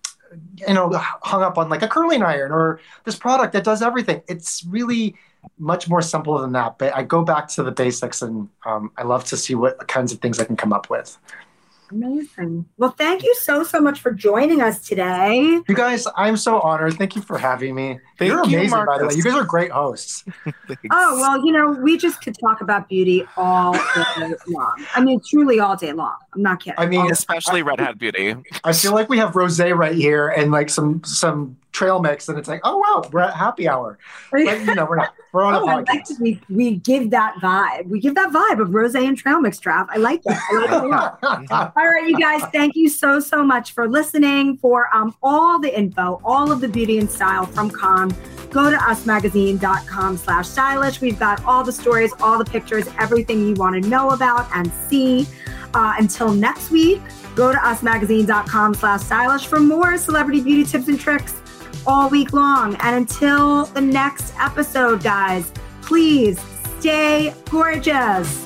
You 0.66 0.74
know, 0.74 0.90
hung 0.92 1.42
up 1.42 1.56
on 1.56 1.68
like 1.68 1.82
a 1.82 1.88
curling 1.88 2.22
iron 2.22 2.52
or 2.52 2.80
this 3.04 3.16
product 3.16 3.52
that 3.54 3.64
does 3.64 3.80
everything. 3.80 4.22
It's 4.26 4.64
really 4.64 5.14
much 5.58 5.88
more 5.88 6.02
simple 6.02 6.38
than 6.38 6.52
that. 6.52 6.78
But 6.78 6.94
I 6.94 7.02
go 7.02 7.22
back 7.22 7.48
to 7.48 7.62
the 7.62 7.70
basics, 7.70 8.22
and 8.22 8.48
um, 8.64 8.90
I 8.96 9.02
love 9.02 9.24
to 9.26 9.36
see 9.36 9.54
what 9.54 9.86
kinds 9.88 10.12
of 10.12 10.20
things 10.20 10.38
I 10.38 10.44
can 10.44 10.56
come 10.56 10.72
up 10.72 10.90
with. 10.90 11.16
Amazing. 11.90 12.66
Well, 12.76 12.90
thank 12.90 13.22
you 13.22 13.34
so, 13.36 13.62
so 13.62 13.80
much 13.80 14.00
for 14.00 14.12
joining 14.12 14.60
us 14.60 14.80
today. 14.80 15.60
You 15.68 15.74
guys, 15.74 16.06
I'm 16.16 16.36
so 16.36 16.60
honored. 16.60 16.94
Thank 16.94 17.16
you 17.16 17.22
for 17.22 17.38
having 17.38 17.74
me. 17.74 17.98
Thank 18.18 18.30
You're 18.30 18.46
you, 18.46 18.58
amazing, 18.58 18.84
by 18.84 18.98
the 18.98 19.06
way. 19.06 19.14
You 19.14 19.22
guys 19.22 19.34
are 19.34 19.44
great 19.44 19.70
hosts. 19.70 20.24
Oh, 20.90 21.16
well, 21.16 21.44
you 21.44 21.52
know, 21.52 21.70
we 21.70 21.96
just 21.96 22.22
could 22.22 22.36
talk 22.38 22.60
about 22.60 22.88
beauty 22.88 23.24
all 23.36 23.72
day 23.72 24.34
long. 24.48 24.86
I 24.94 25.02
mean, 25.02 25.20
truly 25.20 25.58
all 25.58 25.76
day 25.76 25.92
long. 25.92 26.16
I'm 26.34 26.42
not 26.42 26.60
kidding. 26.60 26.78
I 26.78 26.86
mean, 26.86 27.10
Especially 27.10 27.62
redhead 27.62 27.98
beauty. 27.98 28.34
I 28.64 28.72
feel 28.72 28.92
like 28.92 29.08
we 29.08 29.18
have 29.18 29.32
Rosé 29.32 29.76
right 29.76 29.94
here 29.94 30.28
and 30.28 30.50
like 30.50 30.70
some 30.70 31.02
some 31.04 31.56
trail 31.76 32.00
mix, 32.00 32.28
and 32.28 32.38
it's 32.38 32.48
like, 32.48 32.62
oh 32.64 32.78
wow, 32.78 33.08
we're 33.12 33.20
at 33.20 33.34
happy 33.34 33.68
hour. 33.68 33.98
But 34.32 34.40
you 34.40 34.74
know, 34.74 34.86
we're 34.86 34.96
not. 34.96 35.12
We're 35.32 35.44
on 35.44 35.54
Oh, 35.56 35.68
a 35.68 35.76
I 35.76 35.82
podcast. 35.82 36.18
we, 36.18 36.40
we 36.48 36.76
give 36.76 37.10
that 37.10 37.34
vibe. 37.42 37.88
We 37.88 38.00
give 38.00 38.14
that 38.14 38.30
vibe 38.32 38.58
of 38.58 38.72
rose 38.72 38.94
and 38.94 39.18
trail 39.18 39.38
mix 39.38 39.58
draft. 39.58 39.90
I 39.92 39.98
like 39.98 40.22
that. 40.22 40.40
I 40.50 40.54
like 41.26 41.42
it. 41.42 41.50
All 41.76 41.86
right, 41.90 42.08
you 42.08 42.18
guys, 42.18 42.40
thank 42.52 42.74
you 42.74 42.88
so, 42.88 43.20
so 43.20 43.44
much 43.44 43.72
for 43.72 43.86
listening. 43.86 44.56
For 44.56 44.88
um, 44.96 45.14
all 45.22 45.58
the 45.60 45.78
info, 45.78 46.22
all 46.24 46.50
of 46.50 46.62
the 46.62 46.68
beauty 46.68 46.96
and 46.98 47.10
style 47.10 47.44
from 47.44 47.68
Cannes, 47.70 48.14
go 48.50 48.70
to 48.70 48.78
usmagazine.com 48.78 50.16
slash 50.16 50.48
stylish. 50.48 51.02
We've 51.02 51.18
got 51.18 51.44
all 51.44 51.62
the 51.62 51.72
stories, 51.72 52.12
all 52.20 52.38
the 52.38 52.44
pictures, 52.46 52.88
everything 52.98 53.46
you 53.46 53.54
want 53.54 53.82
to 53.82 53.86
know 53.90 54.10
about 54.10 54.48
and 54.54 54.72
see. 54.88 55.26
Uh, 55.74 55.94
until 55.98 56.32
next 56.32 56.70
week, 56.70 57.02
go 57.34 57.52
to 57.52 57.58
usmagazine.com 57.58 58.72
slash 58.74 59.02
stylish 59.02 59.46
for 59.46 59.60
more 59.60 59.98
celebrity 59.98 60.40
beauty 60.40 60.64
tips 60.64 60.88
and 60.88 60.98
tricks 60.98 61.34
all 61.86 62.08
week 62.08 62.32
long. 62.32 62.76
And 62.76 62.96
until 62.96 63.66
the 63.66 63.80
next 63.80 64.34
episode, 64.38 65.02
guys, 65.02 65.52
please 65.82 66.40
stay 66.78 67.34
gorgeous. 67.50 68.45